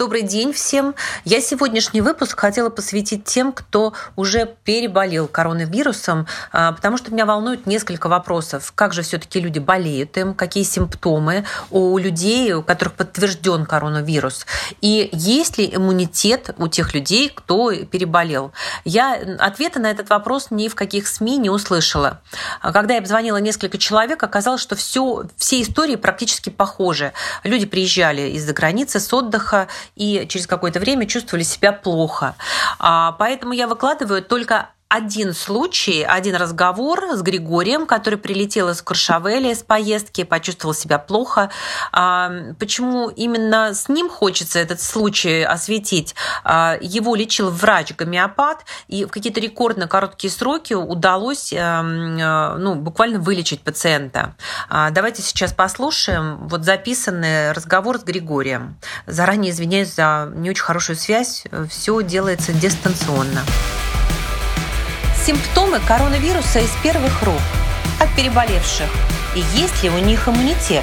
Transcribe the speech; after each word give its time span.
Добрый 0.00 0.22
день 0.22 0.54
всем. 0.54 0.94
Я 1.26 1.42
сегодняшний 1.42 2.00
выпуск 2.00 2.40
хотела 2.40 2.70
посвятить 2.70 3.24
тем, 3.24 3.52
кто 3.52 3.92
уже 4.16 4.56
переболел 4.64 5.28
коронавирусом, 5.28 6.26
а, 6.52 6.72
потому 6.72 6.96
что 6.96 7.12
меня 7.12 7.26
волнует 7.26 7.66
несколько 7.66 8.08
вопросов. 8.08 8.72
Как 8.74 8.94
же 8.94 9.02
все-таки 9.02 9.40
люди 9.40 9.58
болеют 9.58 10.16
им, 10.16 10.32
какие 10.32 10.64
симптомы 10.64 11.44
у 11.70 11.98
людей, 11.98 12.54
у 12.54 12.62
которых 12.62 12.94
подтвержден 12.94 13.66
коронавирус, 13.66 14.46
и 14.80 15.10
есть 15.12 15.58
ли 15.58 15.70
иммунитет 15.70 16.54
у 16.56 16.66
тех 16.68 16.94
людей, 16.94 17.28
кто 17.28 17.70
переболел. 17.84 18.52
Я 18.86 19.20
ответа 19.38 19.80
на 19.80 19.90
этот 19.90 20.08
вопрос 20.08 20.46
ни 20.48 20.68
в 20.68 20.74
каких 20.74 21.08
СМИ 21.08 21.36
не 21.36 21.50
услышала. 21.50 22.22
Когда 22.62 22.94
я 22.94 23.00
обзвонила 23.00 23.36
несколько 23.36 23.76
человек, 23.76 24.22
оказалось, 24.22 24.62
что 24.62 24.76
все, 24.76 25.24
все 25.36 25.60
истории 25.60 25.96
практически 25.96 26.48
похожи. 26.48 27.12
Люди 27.44 27.66
приезжали 27.66 28.30
из-за 28.30 28.54
границы 28.54 28.98
с 28.98 29.12
отдыха 29.12 29.68
и 29.96 30.26
через 30.28 30.46
какое-то 30.46 30.80
время 30.80 31.06
чувствовали 31.06 31.42
себя 31.42 31.72
плохо. 31.72 32.34
А, 32.78 33.12
поэтому 33.12 33.52
я 33.52 33.66
выкладываю 33.66 34.22
только 34.22 34.70
один 34.90 35.34
случай, 35.34 36.02
один 36.02 36.34
разговор 36.34 37.14
с 37.14 37.22
Григорием, 37.22 37.86
который 37.86 38.18
прилетел 38.18 38.70
из 38.70 38.82
Куршавеля 38.82 39.54
с 39.54 39.62
поездки, 39.62 40.24
почувствовал 40.24 40.74
себя 40.74 40.98
плохо. 40.98 41.48
А, 41.92 42.32
почему 42.58 43.08
именно 43.08 43.72
с 43.72 43.88
ним 43.88 44.10
хочется 44.10 44.58
этот 44.58 44.82
случай 44.82 45.42
осветить? 45.42 46.16
А, 46.42 46.76
его 46.80 47.14
лечил 47.14 47.50
врач-гомеопат, 47.50 48.64
и 48.88 49.04
в 49.04 49.10
какие-то 49.10 49.38
рекордно 49.38 49.86
короткие 49.86 50.32
сроки 50.32 50.74
удалось 50.74 51.52
эм, 51.52 52.18
э, 52.18 52.56
ну, 52.58 52.74
буквально 52.74 53.20
вылечить 53.20 53.62
пациента. 53.62 54.34
А, 54.68 54.90
давайте 54.90 55.22
сейчас 55.22 55.52
послушаем 55.52 56.48
вот 56.48 56.64
записанный 56.64 57.52
разговор 57.52 58.00
с 58.00 58.02
Григорием. 58.02 58.76
Заранее 59.06 59.52
извиняюсь 59.52 59.94
за 59.94 60.32
не 60.34 60.50
очень 60.50 60.64
хорошую 60.64 60.96
связь. 60.96 61.44
Все 61.68 62.02
делается 62.02 62.52
дистанционно. 62.52 63.42
Симптомы 65.26 65.80
коронавируса 65.86 66.60
из 66.60 66.70
первых 66.82 67.22
рук 67.22 67.40
от 68.00 68.08
переболевших. 68.16 68.88
И 69.36 69.40
есть 69.54 69.82
ли 69.82 69.90
у 69.90 69.98
них 69.98 70.26
иммунитет? 70.26 70.82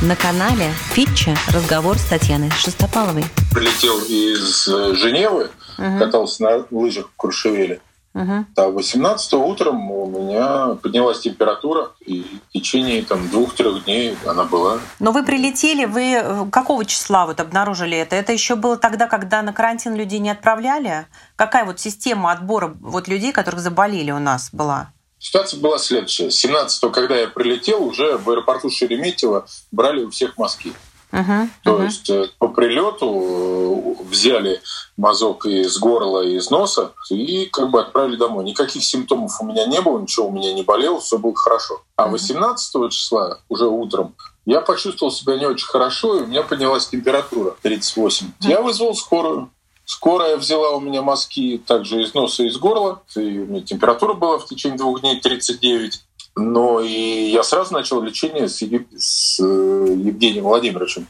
На 0.00 0.16
канале 0.16 0.72
Фитча 0.92 1.36
разговор 1.52 1.98
с 1.98 2.04
Татьяной 2.04 2.50
Шестопаловой. 2.52 3.24
Прилетел 3.52 3.98
из 4.08 4.66
э, 4.66 4.94
Женевы, 4.94 5.50
угу. 5.76 5.98
катался 5.98 6.42
на 6.42 6.64
лыжах 6.70 7.08
в 7.08 7.16
Куршевеле. 7.16 7.80
Угу. 8.16 8.46
А 8.56 8.68
18 8.70 9.34
утром 9.34 9.90
у 9.90 10.06
меня 10.06 10.74
поднялась 10.80 11.20
температура, 11.20 11.90
и 12.00 12.40
в 12.48 12.52
течение 12.52 13.02
там 13.02 13.28
двух-трех 13.28 13.84
дней 13.84 14.16
она 14.24 14.44
была. 14.44 14.78
Но 15.00 15.12
вы 15.12 15.22
прилетели, 15.22 15.84
вы 15.84 16.48
какого 16.50 16.86
числа 16.86 17.26
вот 17.26 17.40
обнаружили 17.40 17.98
это? 17.98 18.16
Это 18.16 18.32
еще 18.32 18.56
было 18.56 18.78
тогда, 18.78 19.06
когда 19.06 19.42
на 19.42 19.52
карантин 19.52 19.94
людей 19.94 20.18
не 20.18 20.30
отправляли? 20.30 21.06
Какая 21.36 21.66
вот 21.66 21.78
система 21.78 22.32
отбора 22.32 22.74
вот 22.80 23.06
людей, 23.06 23.32
которых 23.32 23.60
заболели 23.60 24.10
у 24.12 24.18
нас 24.18 24.48
была? 24.50 24.92
Ситуация 25.18 25.60
была 25.60 25.78
следующая. 25.78 26.28
17-го, 26.28 26.88
когда 26.90 27.16
я 27.16 27.28
прилетел, 27.28 27.84
уже 27.84 28.16
в 28.16 28.30
аэропорту 28.30 28.70
Шереметьево 28.70 29.46
брали 29.72 30.04
у 30.04 30.10
всех 30.10 30.38
мазки. 30.38 30.72
Uh-huh, 31.16 31.48
То 31.64 31.78
uh-huh. 31.78 31.84
есть 31.84 32.10
э, 32.10 32.28
по 32.38 32.48
прилету 32.48 33.96
э, 33.98 34.04
взяли 34.04 34.60
мазок 34.98 35.46
из 35.46 35.78
горла 35.78 36.20
и 36.20 36.36
из 36.36 36.50
носа 36.50 36.92
и 37.08 37.46
как 37.46 37.70
бы 37.70 37.80
отправили 37.80 38.16
домой. 38.16 38.44
Никаких 38.44 38.84
симптомов 38.84 39.40
у 39.40 39.46
меня 39.46 39.64
не 39.64 39.80
было, 39.80 39.98
ничего 39.98 40.28
у 40.28 40.30
меня 40.30 40.52
не 40.52 40.62
болело, 40.62 41.00
все 41.00 41.16
было 41.16 41.34
хорошо. 41.34 41.80
А 41.96 42.08
18 42.08 42.92
числа, 42.92 43.38
уже 43.48 43.66
утром, 43.66 44.14
я 44.44 44.60
почувствовал 44.60 45.10
себя 45.10 45.38
не 45.38 45.46
очень 45.46 45.66
хорошо, 45.66 46.18
и 46.18 46.22
у 46.22 46.26
меня 46.26 46.42
поднялась 46.42 46.86
температура 46.86 47.56
38. 47.62 48.32
Я 48.40 48.60
вызвал 48.60 48.94
скорую. 48.94 49.50
Скорая 49.86 50.36
взяла 50.36 50.70
у 50.70 50.80
меня 50.80 51.00
мазки 51.00 51.62
также 51.64 52.02
из 52.02 52.12
носа 52.12 52.42
и 52.42 52.48
из 52.48 52.58
горла. 52.58 53.02
И 53.14 53.38
у 53.38 53.46
меня 53.46 53.62
температура 53.62 54.14
была 54.14 54.38
в 54.38 54.46
течение 54.46 54.76
двух 54.76 55.00
дней 55.00 55.20
39. 55.20 56.05
Но 56.36 56.80
и 56.80 57.30
я 57.30 57.42
сразу 57.42 57.72
начал 57.72 58.02
лечение 58.02 58.48
с, 58.48 58.62
с 58.98 59.40
э, 59.40 59.42
Евгением 59.42 60.44
Владимировичем. 60.44 61.06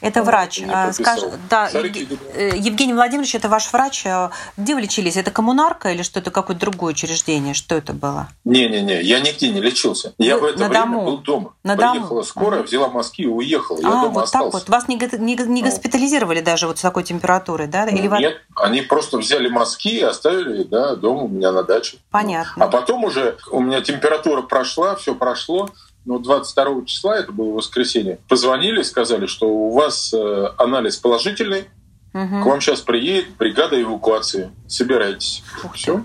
Это 0.00 0.22
врач. 0.22 0.62
А, 0.68 0.92
скаж... 0.92 1.20
Да, 1.50 1.68
э, 1.72 2.52
Евгений 2.56 2.92
Владимирович, 2.92 3.34
это 3.34 3.48
ваш 3.48 3.72
врач. 3.72 4.06
А 4.06 4.30
где 4.56 4.74
вы 4.74 4.82
лечились? 4.82 5.16
Это 5.16 5.30
коммунарка 5.30 5.90
или 5.90 6.02
что-то 6.02 6.30
какое-то 6.30 6.60
другое 6.60 6.92
учреждение? 6.92 7.54
Что 7.54 7.74
это 7.74 7.92
было? 7.92 8.28
Не-не-не, 8.44 9.02
я 9.02 9.20
нигде 9.20 9.48
не 9.48 9.60
лечился. 9.60 10.14
Я 10.18 10.36
вы 10.36 10.48
в 10.48 10.50
это 10.50 10.60
на 10.60 10.68
время 10.68 10.84
дому. 10.84 11.04
был 11.04 11.18
дома. 11.18 11.54
На 11.64 11.76
Приехала 11.76 12.08
дому. 12.08 12.24
скорая, 12.24 12.62
взяла 12.62 12.88
мазки 12.88 13.22
и 13.22 13.26
уехала. 13.26 13.80
Я 13.80 13.88
а, 13.88 13.90
дома 13.90 14.08
вот 14.08 14.24
остался. 14.24 14.44
так 14.44 14.52
вот. 14.52 14.68
Вас 14.68 14.88
не, 14.88 14.96
не, 14.96 15.36
не 15.36 15.62
ну. 15.62 15.68
госпитализировали 15.68 16.40
даже 16.40 16.68
вот 16.68 16.78
с 16.78 16.82
такой 16.82 17.02
температурой, 17.02 17.66
да? 17.66 17.86
Или 17.86 18.02
Нет, 18.02 18.10
вас... 18.10 18.22
они 18.56 18.82
просто 18.82 19.18
взяли 19.18 19.48
мазки 19.48 19.88
и 19.88 20.02
оставили 20.02 20.62
да, 20.62 20.94
дома 20.94 21.22
у 21.22 21.28
меня 21.28 21.50
на 21.50 21.64
даче. 21.64 21.98
Понятно. 22.10 22.64
А 22.64 22.68
потом 22.68 23.04
уже 23.04 23.36
у 23.50 23.60
меня 23.60 23.80
температура 23.80 24.42
прошла, 24.42 24.94
все 24.94 25.14
прошло. 25.14 25.70
Но 26.08 26.18
22 26.18 26.86
числа, 26.86 27.18
это 27.18 27.32
было 27.32 27.52
воскресенье, 27.52 28.18
позвонили, 28.28 28.80
сказали, 28.80 29.26
что 29.26 29.46
у 29.46 29.72
вас 29.74 30.14
э, 30.14 30.46
анализ 30.56 30.96
положительный, 30.96 31.68
угу. 32.14 32.42
к 32.42 32.46
вам 32.46 32.62
сейчас 32.62 32.80
приедет 32.80 33.36
бригада 33.36 33.78
эвакуации. 33.78 34.50
Собирайтесь. 34.66 35.42
Все. 35.74 36.02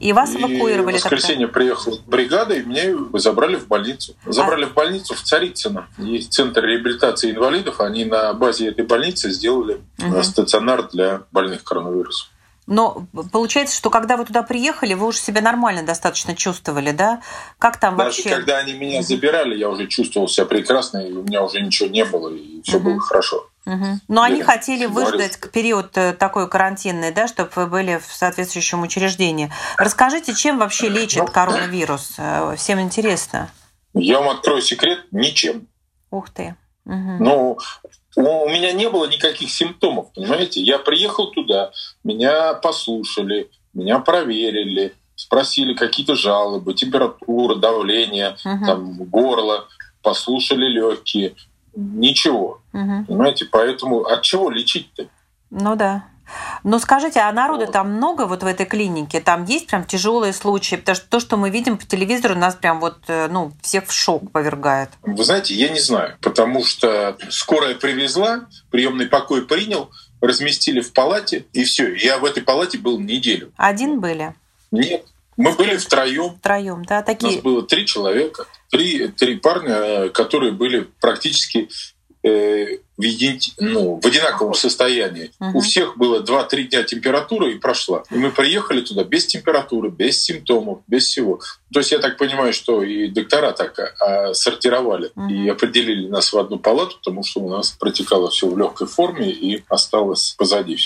И 0.00 0.14
вас 0.14 0.34
эвакуировали. 0.34 0.96
И 0.96 0.98
в 0.98 1.04
воскресенье 1.04 1.48
тогда? 1.48 1.52
приехала 1.52 1.98
бригада, 2.06 2.54
и 2.54 2.62
меня 2.62 2.96
забрали 3.12 3.56
в 3.56 3.66
больницу. 3.68 4.16
Забрали 4.24 4.64
а... 4.64 4.68
в 4.68 4.72
больницу 4.72 5.14
в 5.14 5.20
Царицыно. 5.20 5.86
Есть 5.98 6.32
центр 6.32 6.64
реабилитации 6.64 7.30
инвалидов. 7.30 7.80
Они 7.80 8.06
на 8.06 8.32
базе 8.32 8.68
этой 8.68 8.86
больницы 8.86 9.30
сделали 9.30 9.82
угу. 9.98 10.22
стационар 10.22 10.88
для 10.88 11.24
больных 11.30 11.62
коронавирусом. 11.62 12.30
Но 12.66 13.06
получается, 13.32 13.76
что 13.76 13.90
когда 13.90 14.16
вы 14.16 14.24
туда 14.24 14.42
приехали, 14.42 14.94
вы 14.94 15.06
уже 15.06 15.18
себя 15.18 15.40
нормально 15.40 15.84
достаточно 15.84 16.34
чувствовали, 16.34 16.90
да? 16.90 17.22
Как 17.58 17.78
там 17.78 17.96
Даже 17.96 18.22
вообще? 18.22 18.30
когда 18.30 18.58
они 18.58 18.74
меня 18.74 19.02
забирали, 19.02 19.56
я 19.56 19.68
уже 19.68 19.86
чувствовал 19.86 20.28
себя 20.28 20.46
прекрасно, 20.46 20.98
и 20.98 21.12
у 21.12 21.22
меня 21.22 21.44
уже 21.44 21.60
ничего 21.60 21.88
не 21.88 22.04
было, 22.04 22.28
и 22.28 22.62
все 22.62 22.78
угу. 22.78 22.90
было 22.90 23.00
хорошо. 23.00 23.48
Угу. 23.66 24.00
Но 24.08 24.22
они 24.22 24.42
хотели 24.42 24.86
выждать 24.86 25.38
период 25.52 25.96
э, 25.96 26.12
такой 26.12 26.48
карантинный, 26.48 27.12
да, 27.12 27.26
чтобы 27.26 27.50
вы 27.54 27.66
были 27.66 27.98
в 27.98 28.12
соответствующем 28.12 28.82
учреждении. 28.82 29.52
Расскажите, 29.76 30.34
чем 30.34 30.58
вообще 30.58 30.88
лечит 30.88 31.20
ну, 31.20 31.26
коронавирус? 31.26 32.14
Э, 32.18 32.54
всем 32.56 32.80
интересно. 32.80 33.50
Я 33.92 34.20
вам 34.20 34.30
открою 34.30 34.62
секрет: 34.62 35.06
ничем. 35.10 35.66
Ух 36.10 36.30
ты. 36.30 36.56
Угу. 36.84 37.16
Ну, 37.18 37.58
у 38.16 38.48
меня 38.48 38.72
не 38.72 38.88
было 38.88 39.06
никаких 39.06 39.50
симптомов, 39.50 40.12
понимаете? 40.14 40.62
Я 40.62 40.78
приехал 40.78 41.30
туда, 41.30 41.70
меня 42.02 42.54
послушали, 42.54 43.50
меня 43.74 43.98
проверили, 43.98 44.94
спросили 45.14 45.74
какие-то 45.74 46.14
жалобы, 46.14 46.74
температура, 46.74 47.56
давление, 47.56 48.36
uh 48.44 48.64
там 48.64 48.94
горло, 49.04 49.68
послушали 50.02 50.66
легкие, 50.66 51.34
ничего, 51.74 52.62
uh 52.72 53.04
понимаете? 53.06 53.44
Поэтому 53.44 54.04
от 54.06 54.22
чего 54.22 54.50
лечить-то? 54.50 55.08
Ну 55.50 55.76
да. 55.76 56.04
Ну 56.64 56.78
скажите, 56.78 57.20
а 57.20 57.32
народу 57.32 57.66
там 57.66 57.92
много 57.92 58.26
вот 58.26 58.42
в 58.42 58.46
этой 58.46 58.66
клинике? 58.66 59.20
Там 59.20 59.44
есть 59.44 59.66
прям 59.66 59.84
тяжелые 59.84 60.32
случаи? 60.32 60.76
Потому 60.76 60.96
что 60.96 61.06
то, 61.08 61.20
что 61.20 61.36
мы 61.36 61.50
видим 61.50 61.78
по 61.78 61.84
телевизору, 61.84 62.34
нас 62.34 62.54
прям 62.54 62.80
вот, 62.80 62.98
э, 63.08 63.28
ну, 63.28 63.52
всех 63.62 63.86
в 63.86 63.92
шок 63.92 64.30
повергает. 64.32 64.90
Вы 65.02 65.24
знаете, 65.24 65.54
я 65.54 65.68
не 65.68 65.80
знаю, 65.80 66.16
потому 66.20 66.64
что 66.64 67.16
скорая 67.30 67.74
привезла, 67.74 68.46
приемный 68.70 69.06
покой 69.06 69.46
принял, 69.46 69.90
разместили 70.20 70.80
в 70.80 70.92
палате, 70.92 71.46
и 71.52 71.64
все. 71.64 71.94
Я 71.94 72.18
в 72.18 72.24
этой 72.24 72.42
палате 72.42 72.78
был 72.78 72.98
неделю. 72.98 73.52
Один 73.56 74.00
были? 74.00 74.34
Нет. 74.70 75.04
Мы 75.36 75.52
были 75.52 75.76
втроем. 75.76 76.36
Втроем, 76.38 76.84
да, 76.84 77.02
такие. 77.02 77.32
У 77.32 77.34
нас 77.34 77.42
было 77.42 77.62
три 77.62 77.86
человека, 77.86 78.46
три, 78.70 79.08
три 79.08 79.36
парня, 79.36 79.74
э, 79.74 80.08
которые 80.08 80.52
были 80.52 80.88
практически 81.00 81.68
э, 82.26 82.78
в, 82.96 83.02
един... 83.02 83.38
ну, 83.58 84.00
в 84.00 84.06
одинаковом 84.06 84.54
состоянии. 84.54 85.30
Uh-huh. 85.40 85.52
У 85.54 85.60
всех 85.60 85.96
было 85.96 86.22
2-3 86.22 86.62
дня 86.64 86.82
температура 86.82 87.50
и 87.50 87.56
прошла. 87.56 88.02
И 88.10 88.14
мы 88.14 88.30
приехали 88.30 88.80
туда 88.80 89.04
без 89.04 89.26
температуры, 89.26 89.90
без 89.90 90.22
симптомов, 90.22 90.80
без 90.86 91.04
всего. 91.04 91.40
То 91.72 91.80
есть 91.80 91.92
я 91.92 91.98
так 91.98 92.16
понимаю, 92.16 92.52
что 92.52 92.82
и 92.82 93.08
доктора 93.08 93.52
так 93.52 93.78
а, 94.00 94.34
сортировали 94.34 95.10
uh-huh. 95.14 95.30
и 95.30 95.48
определили 95.48 96.08
нас 96.08 96.32
в 96.32 96.38
одну 96.38 96.58
палату, 96.58 96.96
потому 96.96 97.22
что 97.22 97.40
у 97.40 97.48
нас 97.48 97.70
протекало 97.70 98.30
все 98.30 98.48
в 98.48 98.58
легкой 98.58 98.86
форме 98.86 99.30
и 99.30 99.62
осталось 99.68 100.34
позади. 100.38 100.78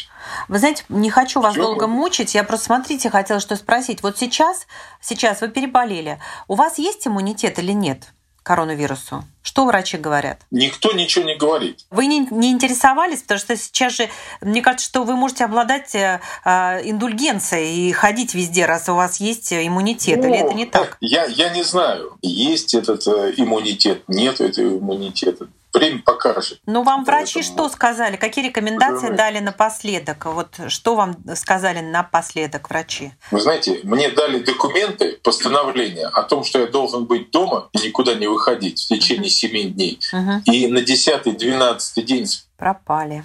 Вы 0.48 0.58
знаете, 0.58 0.84
не 0.88 1.10
хочу 1.10 1.40
вас 1.40 1.54
Всё? 1.54 1.62
долго 1.62 1.86
мучить. 1.86 2.34
Я 2.34 2.44
просто, 2.44 2.66
смотрите, 2.66 3.08
хотела 3.10 3.40
что 3.40 3.56
спросить. 3.56 4.02
Вот 4.02 4.18
сейчас, 4.18 4.66
сейчас 5.00 5.40
вы 5.40 5.48
переболели. 5.48 6.20
У 6.48 6.54
вас 6.54 6.78
есть 6.78 7.06
иммунитет 7.06 7.58
или 7.58 7.72
нет? 7.72 8.12
Коронавирусу? 8.42 9.24
Что 9.42 9.64
врачи 9.64 9.96
говорят? 9.96 10.40
Никто 10.50 10.92
ничего 10.92 11.24
не 11.24 11.36
говорит. 11.36 11.84
Вы 11.90 12.06
не, 12.06 12.26
не 12.30 12.50
интересовались, 12.50 13.22
потому 13.22 13.40
что 13.40 13.56
сейчас 13.56 13.94
же, 13.94 14.08
мне 14.40 14.60
кажется, 14.60 14.86
что 14.86 15.04
вы 15.04 15.16
можете 15.16 15.44
обладать 15.44 15.94
э, 15.94 16.20
индульгенцией 16.44 17.88
и 17.88 17.92
ходить 17.92 18.34
везде, 18.34 18.66
раз 18.66 18.88
у 18.88 18.94
вас 18.94 19.18
есть 19.18 19.52
иммунитет, 19.52 20.18
ну, 20.18 20.28
или 20.28 20.38
это 20.38 20.54
не 20.54 20.66
так? 20.66 20.98
Я, 21.00 21.24
я 21.24 21.48
не 21.50 21.62
знаю, 21.62 22.18
есть 22.22 22.74
этот 22.74 23.06
э, 23.06 23.32
иммунитет, 23.36 24.02
нет 24.08 24.40
этого 24.40 24.78
иммунитета. 24.78 25.48
Время 25.72 26.02
покажет. 26.02 26.60
Ну, 26.66 26.82
вам 26.82 27.04
врачи 27.04 27.40
Поэтому... 27.40 27.68
что 27.68 27.68
сказали? 27.68 28.16
Какие 28.16 28.46
рекомендации 28.46 29.08
Понимаете? 29.08 29.16
дали 29.16 29.38
напоследок? 29.40 30.24
Вот 30.26 30.60
что 30.68 30.94
вам 30.94 31.16
сказали 31.34 31.80
напоследок 31.80 32.70
врачи? 32.70 33.12
Вы 33.30 33.40
знаете, 33.40 33.80
мне 33.84 34.10
дали 34.10 34.40
документы, 34.40 35.18
постановление 35.22 36.06
о 36.06 36.22
том, 36.22 36.44
что 36.44 36.60
я 36.60 36.66
должен 36.66 37.06
быть 37.06 37.30
дома 37.30 37.68
и 37.72 37.78
никуда 37.78 38.14
не 38.14 38.26
выходить 38.26 38.80
в 38.80 38.88
течение 38.88 39.28
uh 39.28 39.50
7 39.50 39.74
дней. 39.74 40.00
uh 40.12 40.40
И 40.46 40.66
на 40.66 40.78
10-12 40.78 42.02
день... 42.02 42.26
Пропали, 42.56 43.24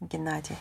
Геннадий. 0.00 0.56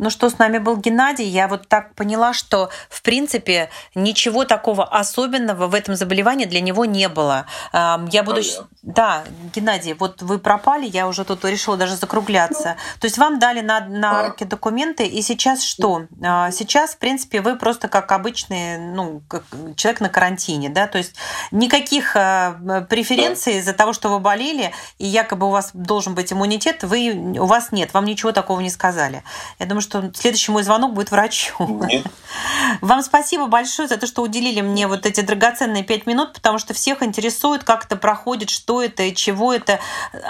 А, 0.00 0.02
ну 0.02 0.10
что, 0.10 0.30
с 0.30 0.38
нами 0.38 0.58
был 0.58 0.76
Геннадий. 0.76 1.26
Я 1.26 1.48
вот 1.48 1.68
так 1.68 1.94
поняла, 1.94 2.32
что, 2.32 2.70
в 2.88 3.02
принципе, 3.02 3.70
ничего 3.94 4.44
такого 4.44 4.84
особенного 4.84 5.66
в 5.66 5.74
этом 5.74 5.94
заболевании 5.94 6.46
для 6.46 6.60
него 6.60 6.84
не 6.84 7.08
было. 7.08 7.46
Я 7.72 8.22
буду... 8.24 8.42
Понятно. 8.42 8.68
Да, 8.82 9.24
Геннадий, 9.54 9.92
вот 9.92 10.22
вы 10.22 10.38
пропали, 10.38 10.86
я 10.86 11.06
уже 11.06 11.24
тут 11.24 11.44
решила 11.44 11.76
даже 11.76 11.96
закругляться. 11.96 12.76
То 12.98 13.06
есть 13.06 13.18
вам 13.18 13.38
дали 13.38 13.60
на, 13.60 13.80
на 13.80 14.28
руки 14.28 14.44
документы, 14.44 15.06
и 15.06 15.20
сейчас 15.20 15.62
что? 15.62 16.06
А, 16.24 16.50
сейчас, 16.50 16.92
в 16.92 16.98
принципе, 16.98 17.42
вы 17.42 17.56
просто 17.56 17.88
как 17.88 18.10
обычный 18.10 18.78
ну, 18.78 19.22
как 19.28 19.44
человек 19.76 20.00
на 20.00 20.08
карантине, 20.08 20.70
да? 20.70 20.86
То 20.86 20.96
есть 20.96 21.14
никаких 21.50 22.16
а, 22.16 22.86
преференций 22.88 23.58
из-за 23.58 23.74
того, 23.74 23.92
что 23.92 24.08
вы 24.08 24.18
болели, 24.18 24.72
и 24.96 25.06
якобы 25.06 25.46
у 25.48 25.50
вас 25.50 25.70
должен 25.74 26.14
быть 26.14 26.32
иммунитет, 26.32 26.82
вы, 26.82 27.12
у 27.38 27.44
вас 27.44 27.72
нет, 27.72 27.92
вам 27.92 28.06
ничего 28.06 28.32
такого 28.32 28.60
не 28.60 28.70
сказали. 28.70 29.22
Я 29.58 29.66
думаю, 29.66 29.82
что 29.82 29.89
следующий 30.14 30.52
мой 30.52 30.62
звонок 30.62 30.94
будет 30.94 31.10
врачу. 31.10 31.54
Нет. 31.86 32.04
Вам 32.80 33.02
спасибо 33.02 33.46
большое 33.46 33.88
за 33.88 33.96
то, 33.96 34.06
что 34.06 34.22
уделили 34.22 34.60
мне 34.60 34.86
вот 34.86 35.06
эти 35.06 35.20
драгоценные 35.20 35.82
пять 35.82 36.06
минут, 36.06 36.32
потому 36.32 36.58
что 36.58 36.74
всех 36.74 37.02
интересует, 37.02 37.64
как 37.64 37.84
это 37.84 37.96
проходит, 37.96 38.50
что 38.50 38.82
это 38.82 39.02
и 39.04 39.14
чего 39.14 39.52
это. 39.52 39.80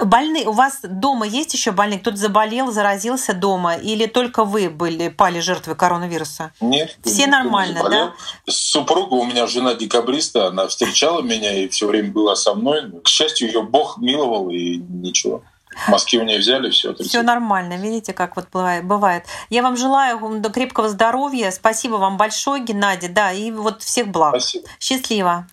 Больные, 0.03 0.47
у 0.47 0.53
вас 0.53 0.81
дома 0.83 1.27
есть 1.27 1.55
еще 1.55 1.73
больные? 1.73 1.99
Кто-то 1.99 2.17
заболел, 2.17 2.73
заразился 2.73 3.35
дома? 3.35 3.75
Или 3.75 4.07
только 4.07 4.45
вы 4.45 4.71
были, 4.71 5.09
пали 5.09 5.41
жертвой 5.41 5.77
коронавируса? 5.77 6.53
Нет. 6.61 6.97
Все 7.05 7.27
нормально, 7.27 7.89
да? 7.89 8.15
Супруга 8.49 9.15
у 9.15 9.25
меня 9.25 9.47
жена 9.47 9.75
декабриста, 9.75 10.49
она 10.49 10.69
встречала 10.69 11.23
меня 11.23 11.55
и 11.55 11.69
все 11.69 11.87
время 11.87 12.11
была 12.11 12.37
со 12.37 12.55
мной. 12.55 12.91
К 13.03 13.09
счастью, 13.09 13.49
ее 13.49 13.63
Бог 13.63 13.99
миловал 13.99 14.51
и 14.51 14.77
ничего. 14.77 15.43
В 15.75 15.89
Москве 15.89 16.19
у 16.21 16.25
нее 16.25 16.39
взяли 16.39 16.71
все. 16.71 16.95
Все 16.95 17.23
нормально, 17.23 17.77
видите, 17.77 18.13
как 18.13 18.37
вот 18.37 18.49
бывает. 18.51 19.25
Я 19.51 19.63
вам 19.63 19.77
желаю 19.77 20.43
крепкого 20.51 20.89
здоровья. 20.89 21.51
Спасибо 21.51 21.95
вам 21.95 22.17
большое, 22.17 22.63
Геннадий. 22.63 23.09
Да, 23.09 23.33
и 23.33 23.51
вот 23.51 23.83
всех 23.83 24.09
благ. 24.09 24.31
Спасибо. 24.31 24.69
Счастливо. 24.79 25.47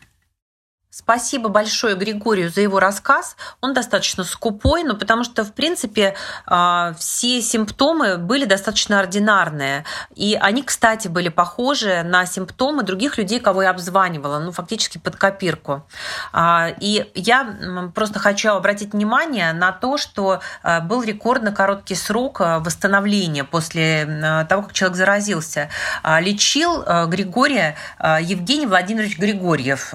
Спасибо 0.97 1.49
большое 1.49 1.95
Григорию 1.95 2.49
за 2.49 2.61
его 2.61 2.79
рассказ. 2.79 3.35
Он 3.61 3.75
достаточно 3.75 4.23
скупой, 4.23 4.83
но 4.83 4.95
потому 4.95 5.23
что, 5.23 5.43
в 5.45 5.53
принципе, 5.53 6.15
а, 6.47 6.95
все 6.97 7.39
симптомы 7.43 8.17
были 8.17 8.45
достаточно 8.45 8.99
ординарные. 8.99 9.85
И 10.15 10.35
они, 10.41 10.63
кстати, 10.63 11.07
были 11.07 11.29
похожи 11.29 12.01
на 12.01 12.25
симптомы 12.25 12.81
других 12.81 13.19
людей, 13.19 13.39
кого 13.39 13.61
я 13.61 13.69
обзванивала, 13.69 14.39
ну, 14.39 14.51
фактически 14.51 14.97
под 14.97 15.17
копирку. 15.17 15.85
А, 16.33 16.69
и 16.79 17.07
я 17.13 17.91
просто 17.93 18.17
хочу 18.17 18.49
обратить 18.49 18.93
внимание 18.93 19.53
на 19.53 19.73
то, 19.73 19.99
что 19.99 20.41
а, 20.63 20.81
был 20.81 21.03
рекордно 21.03 21.51
короткий 21.51 21.93
срок 21.93 22.39
восстановления 22.39 23.43
после 23.43 24.45
того, 24.49 24.63
как 24.63 24.73
человек 24.73 24.97
заразился. 24.97 25.69
Лечил 26.03 26.83
Григория 27.07 27.75
Евгений 27.99 28.65
Владимирович 28.65 29.19
Григорьев. 29.19 29.93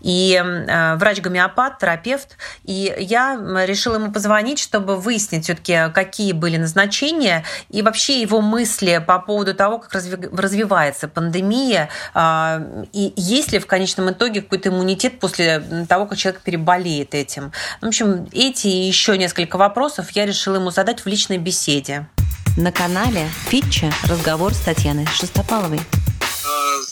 И 0.00 0.19
и 0.20 0.34
э, 0.34 0.96
врач-гомеопат, 0.96 1.78
терапевт. 1.78 2.36
И 2.64 2.94
я 2.98 3.38
решила 3.64 3.96
ему 3.96 4.12
позвонить, 4.12 4.58
чтобы 4.58 4.96
выяснить 4.96 5.44
все-таки, 5.44 5.92
какие 5.94 6.32
были 6.32 6.56
назначения 6.56 7.44
и 7.70 7.82
вообще 7.82 8.20
его 8.20 8.40
мысли 8.40 9.02
по 9.06 9.18
поводу 9.18 9.54
того, 9.54 9.78
как 9.78 9.94
развивается 9.94 11.08
пандемия, 11.08 11.88
а, 12.14 12.62
и 12.92 13.12
есть 13.16 13.52
ли 13.52 13.58
в 13.58 13.66
конечном 13.66 14.10
итоге 14.10 14.42
какой-то 14.42 14.68
иммунитет 14.68 15.20
после 15.20 15.62
того, 15.88 16.06
как 16.06 16.18
человек 16.18 16.42
переболеет 16.42 17.14
этим. 17.14 17.52
В 17.80 17.86
общем, 17.86 18.28
эти 18.32 18.66
и 18.66 18.86
еще 18.86 19.18
несколько 19.18 19.56
вопросов 19.56 20.10
я 20.12 20.26
решила 20.26 20.56
ему 20.56 20.70
задать 20.70 21.00
в 21.00 21.06
личной 21.06 21.38
беседе. 21.38 22.06
На 22.56 22.72
канале 22.72 23.26
Фитча 23.48 23.90
разговор 24.08 24.54
с 24.54 24.58
Татьяной 24.60 25.06
Шестопаловой 25.06 25.80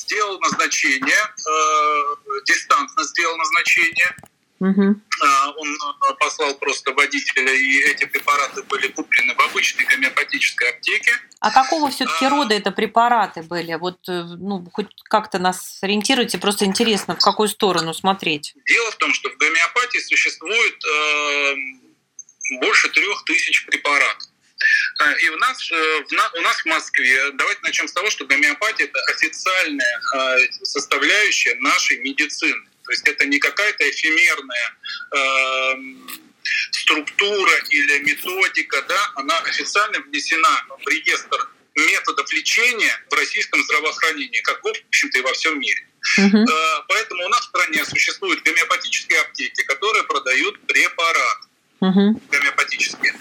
сделал 0.09 0.41
назначение, 0.41 1.17
э, 1.17 2.41
дистантно 2.47 3.05
сделал 3.05 3.37
назначение. 3.37 4.17
Угу. 4.61 4.83
Он 4.83 5.69
э, 5.69 6.15
послал 6.19 6.55
просто 6.55 6.93
водителя, 6.93 7.53
и 7.53 7.79
эти 7.91 8.07
препараты 8.07 8.63
были 8.65 8.89
куплены 8.89 9.35
в 9.35 9.41
обычной 9.41 9.85
гомеопатической 9.85 10.71
аптеке. 10.71 11.13
А 11.39 11.53
какого 11.53 11.91
все-таки 11.91 12.25
а... 12.25 12.31
рода 12.31 12.55
это 12.55 12.73
препараты 12.73 13.43
были? 13.43 13.75
Вот, 13.75 13.99
ну, 14.07 14.67
хоть 14.73 14.89
как-то 15.05 15.39
нас 15.39 15.79
сориентируйте, 15.79 16.39
просто 16.39 16.65
интересно, 16.65 17.15
в 17.15 17.21
какую 17.21 17.49
сторону 17.49 17.95
смотреть. 17.95 18.55
Дело 18.67 18.91
в 18.91 18.97
том, 18.97 19.15
что 19.15 19.31
в 19.31 19.37
гомеопатии 19.37 19.99
существует 19.99 20.85
э, 20.85 21.55
больше 22.61 22.89
трех 22.89 23.25
тысяч 23.25 23.65
препаратов. 23.67 24.28
А, 24.99 25.13
и 25.13 25.29
у 25.29 25.37
нас, 25.37 25.71
э, 25.71 26.03
у 26.39 26.41
нас 26.41 26.61
в 26.61 26.67
Москве, 26.67 27.31
давайте 27.33 27.61
начнем 27.63 27.89
с 27.89 27.93
того, 27.93 28.11
что 28.11 28.27
гомеопатия– 28.27 28.87
это 28.87 29.01
официальная 29.15 30.01
а, 30.15 30.37
составляющая 30.63 31.55
нашей 31.57 31.99
медицины. 31.99 32.67
То 32.85 32.93
есть 32.93 33.07
это 33.07 33.27
не 33.27 33.39
какая-то 33.39 33.89
эфемерная 33.89 34.77
э, 35.15 35.75
структура 36.73 37.53
или 37.69 37.99
методика, 37.99 38.83
да, 38.89 39.13
она 39.17 39.39
официально 39.41 40.01
внесена 40.01 40.65
в 40.83 40.89
реестр 40.89 41.51
методов 41.75 42.33
лечения 42.33 42.93
в 43.11 43.15
российском 43.15 43.63
здравоохранении, 43.65 44.41
как 44.41 44.65
в 44.65 44.69
общем-то 44.69 45.19
и 45.19 45.23
во 45.23 45.33
всем 45.35 45.61
мире. 45.61 45.87
Uh-huh. 46.19 46.47
Поэтому 46.89 47.27
у 47.27 47.29
нас 47.29 47.41
в 47.43 47.49
стране 47.49 47.85
существуют 47.85 48.43
гомеопатические 48.43 49.21
аптеки, 49.21 49.63
которые 49.65 50.05
продают 50.05 50.59
препарат 50.67 51.39
угу. 51.81 52.21
гомеопатические. 52.31 53.15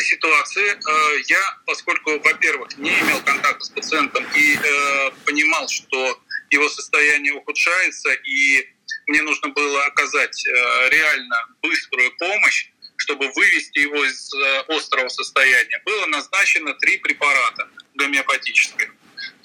Данной 0.00 0.06
ситуации 0.06 0.70
э, 0.70 1.22
я, 1.28 1.58
поскольку, 1.66 2.18
во-первых, 2.20 2.76
не 2.78 2.88
имел 2.88 3.20
контакта 3.22 3.62
с 3.62 3.68
пациентом 3.68 4.24
и 4.34 4.54
э, 4.56 5.10
понимал, 5.26 5.68
что 5.68 6.18
его 6.50 6.68
состояние 6.70 7.34
ухудшается, 7.34 8.10
и 8.24 8.66
мне 9.08 9.20
нужно 9.22 9.50
было 9.50 9.84
оказать 9.84 10.46
э, 10.46 10.88
реально 10.90 11.36
быструю 11.60 12.10
помощь, 12.16 12.70
чтобы 12.96 13.30
вывести 13.34 13.80
его 13.80 14.02
из 14.02 14.32
э, 14.32 14.60
острого 14.68 15.08
состояния, 15.08 15.82
было 15.84 16.06
назначено 16.06 16.72
три 16.74 16.96
препарата 16.96 17.68
гомеопатических. 17.96 18.94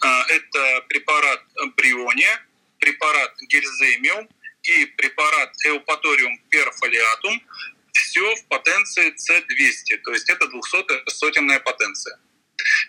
Э, 0.05 0.07
это 0.29 0.85
препарат 0.87 1.43
Бриония, 1.75 2.45
препарат 2.79 3.33
Гельземиум 3.49 4.29
и 4.63 4.85
препарат 4.85 5.51
Эупаториум 5.65 6.39
перфолиатум 6.49 7.41
все 7.95 8.35
в 8.35 8.47
потенции 8.47 9.13
C200, 9.13 9.97
то 10.03 10.11
есть 10.11 10.29
это 10.29 10.45
200-сотенная 10.45 11.59
потенция. 11.61 12.19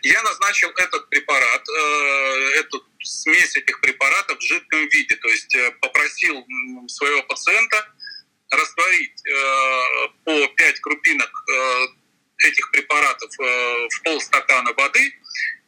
Я 0.03 0.23
назначил 0.23 0.71
этот 0.71 1.09
препарат, 1.11 1.63
э, 1.69 2.61
эту 2.61 2.85
смесь 3.03 3.57
этих 3.57 3.81
препаратов 3.81 4.39
в 4.39 4.43
жидком 4.43 4.89
виде, 4.89 5.17
то 5.17 5.29
есть 5.29 5.55
э, 5.55 5.71
попросил 5.81 6.45
своего 6.89 7.23
пациента 7.25 7.95
растворить 8.51 9.27
э, 9.27 10.09
по 10.25 10.47
5 10.49 10.81
крупинок 10.81 11.31
этих 12.39 12.71
препаратов 12.71 13.31
в 13.39 14.03
полстакана 14.05 14.73
воды 14.75 15.01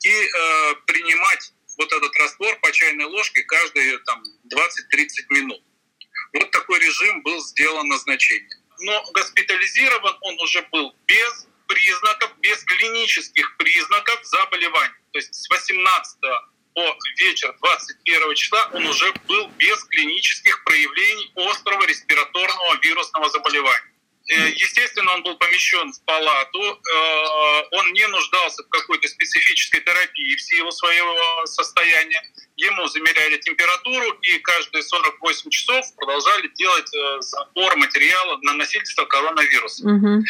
и 0.04 0.28
принимать 0.86 1.52
вот 1.78 1.90
этот 1.90 2.14
раствор 2.16 2.54
по 2.60 2.70
чайной 2.72 3.06
ложке 3.06 3.42
каждые 3.44 3.98
там, 4.00 4.22
20-30 4.52 5.06
минут. 5.30 5.62
Вот 6.34 6.50
такой 6.50 6.78
режим 6.78 7.22
был 7.22 7.42
сделан 7.42 7.88
назначение 7.88 8.58
но 8.80 9.04
госпитализирован 9.12 10.16
он 10.20 10.40
уже 10.40 10.62
был 10.72 10.94
без 11.06 11.46
признаков, 11.66 12.32
без 12.38 12.62
клинических 12.64 13.56
признаков 13.56 14.20
заболевания. 14.24 14.94
То 15.12 15.18
есть 15.18 15.34
с 15.34 15.48
18 15.48 16.18
по 16.74 16.96
вечер 17.18 17.54
21 17.60 18.34
числа 18.34 18.70
он 18.72 18.86
уже 18.86 19.12
был 19.26 19.48
без 19.58 19.82
клинических 19.84 20.62
проявлений 20.64 21.32
острого 21.34 21.84
респираторного 21.86 22.78
вирусного 22.82 23.28
заболевания. 23.30 23.92
Э, 24.30 24.50
естественно, 24.50 25.14
он 25.14 25.22
был 25.22 25.36
помещен 25.38 25.90
в 25.90 26.04
палату, 26.04 26.60
э, 26.60 27.62
он 27.72 27.92
не 27.94 28.06
нуждался 28.08 28.62
в 28.62 28.68
какой-то 28.68 29.08
специфической 29.08 29.80
терапии 29.80 30.36
в 30.36 30.40
силу 30.42 30.70
своего 30.70 31.46
состояния. 31.46 32.22
Ему 32.58 32.88
замеряли 32.88 33.38
температуру 33.38 34.18
и 34.22 34.38
каждые 34.40 34.82
48 34.82 35.50
часов 35.50 35.86
продолжали 35.96 36.48
делать 36.48 36.94
э, 36.94 37.20
запор 37.20 37.76
материала 37.76 38.38
на 38.42 38.54
носительство 38.54 39.04
коронавируса. 39.04 39.86
Угу. 39.86 40.24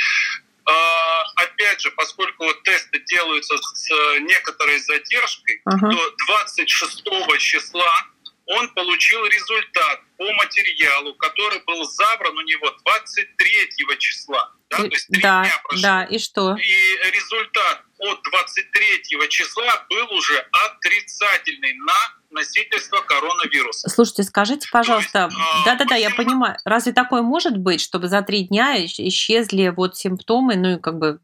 Опять 1.36 1.80
же, 1.80 1.90
поскольку 1.92 2.44
тесты 2.64 3.00
делаются 3.00 3.56
с 3.56 3.88
некоторой 4.20 4.78
задержкой, 4.80 5.62
uh 5.66 5.78
то 5.80 6.14
26 6.26 7.04
числа 7.38 8.06
он 8.48 8.68
получил 8.74 9.24
результат 9.26 10.00
по 10.16 10.32
материалу, 10.32 11.14
который 11.14 11.62
был 11.64 11.84
забран 11.84 12.36
у 12.36 12.42
него 12.42 12.70
23 12.84 13.98
числа. 13.98 14.52
Да, 14.70 14.76
то 14.78 14.84
есть 14.84 15.08
три 15.08 15.22
да, 15.22 15.42
дня 15.42 15.60
прошло. 15.64 15.82
Да, 15.82 16.04
и 16.04 16.18
что? 16.18 16.56
И 16.56 17.10
результат 17.10 17.84
от 17.98 18.22
23 18.22 19.28
числа 19.28 19.86
был 19.88 20.12
уже 20.12 20.46
отрицательный 20.66 21.74
на 21.74 21.94
носительство 22.30 23.00
коронавируса. 23.00 23.88
Слушайте, 23.88 24.24
скажите, 24.24 24.68
пожалуйста, 24.70 25.24
а, 25.24 25.64
да-да-да, 25.64 25.96
я 25.96 26.10
понимаю, 26.10 26.56
разве 26.64 26.92
такое 26.92 27.22
может 27.22 27.56
быть, 27.56 27.80
чтобы 27.80 28.08
за 28.08 28.20
три 28.22 28.44
дня 28.44 28.84
исчезли 28.84 29.72
вот 29.74 29.96
симптомы, 29.96 30.56
ну 30.56 30.76
и 30.76 30.80
как 30.80 30.98
бы 30.98 31.20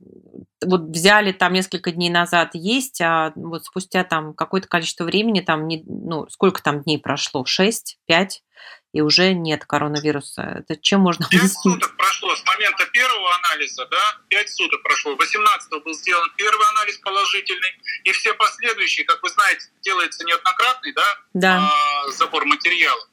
вот 0.62 0.82
взяли 0.82 1.32
там 1.32 1.52
несколько 1.52 1.90
дней 1.90 2.10
назад 2.10 2.50
есть, 2.54 3.00
а 3.00 3.32
вот 3.36 3.64
спустя 3.64 4.04
там 4.04 4.34
какое-то 4.34 4.68
количество 4.68 5.04
времени, 5.04 5.40
там, 5.40 5.66
не, 5.66 5.82
ну, 5.86 6.26
сколько 6.28 6.62
там 6.62 6.82
дней 6.82 6.98
прошло? 6.98 7.44
Шесть, 7.44 7.98
пять? 8.06 8.42
И 8.92 9.00
уже 9.00 9.34
нет 9.34 9.64
коронавируса. 9.64 10.42
Это 10.42 10.80
чем 10.80 11.00
можно 11.00 11.26
Пять 11.28 11.52
суток 11.52 11.96
прошло 11.96 12.34
с 12.36 12.44
момента 12.46 12.86
первого 12.92 13.28
анализа, 13.36 13.86
да? 13.90 14.20
Пять 14.28 14.48
суток 14.48 14.82
прошло. 14.84 15.16
18 15.16 15.84
был 15.84 15.94
сделан 15.94 16.30
первый 16.36 16.66
анализ 16.70 16.98
положительный, 16.98 17.70
и 18.04 18.12
все 18.12 18.32
последующие, 18.34 19.04
как 19.04 19.20
вы 19.22 19.30
знаете, 19.30 19.66
делается 19.82 20.24
неоднократный, 20.24 20.92
да? 20.92 21.06
Да. 21.34 21.70
А, 21.72 22.10
забор 22.12 22.44
материала 22.44 23.04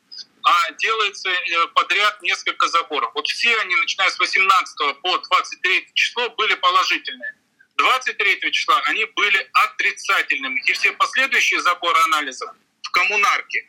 а 0.44 0.72
делается 0.74 1.30
э, 1.30 1.68
подряд 1.74 2.22
несколько 2.22 2.68
заборов. 2.68 3.12
Вот 3.14 3.28
все 3.28 3.56
они, 3.60 3.76
начиная 3.76 4.10
с 4.10 4.20
18 4.20 5.02
по 5.02 5.18
23 5.18 5.90
число, 5.94 6.30
были 6.32 6.56
положительные. 6.56 7.36
23 7.78 8.52
числа 8.52 8.80
они 8.86 9.06
были 9.06 9.50
отрицательными. 9.54 10.62
И 10.68 10.74
все 10.74 10.92
последующие 10.94 11.62
заборы 11.62 12.00
анализов 12.04 12.50
в 12.84 12.92
коммунарке 12.92 13.66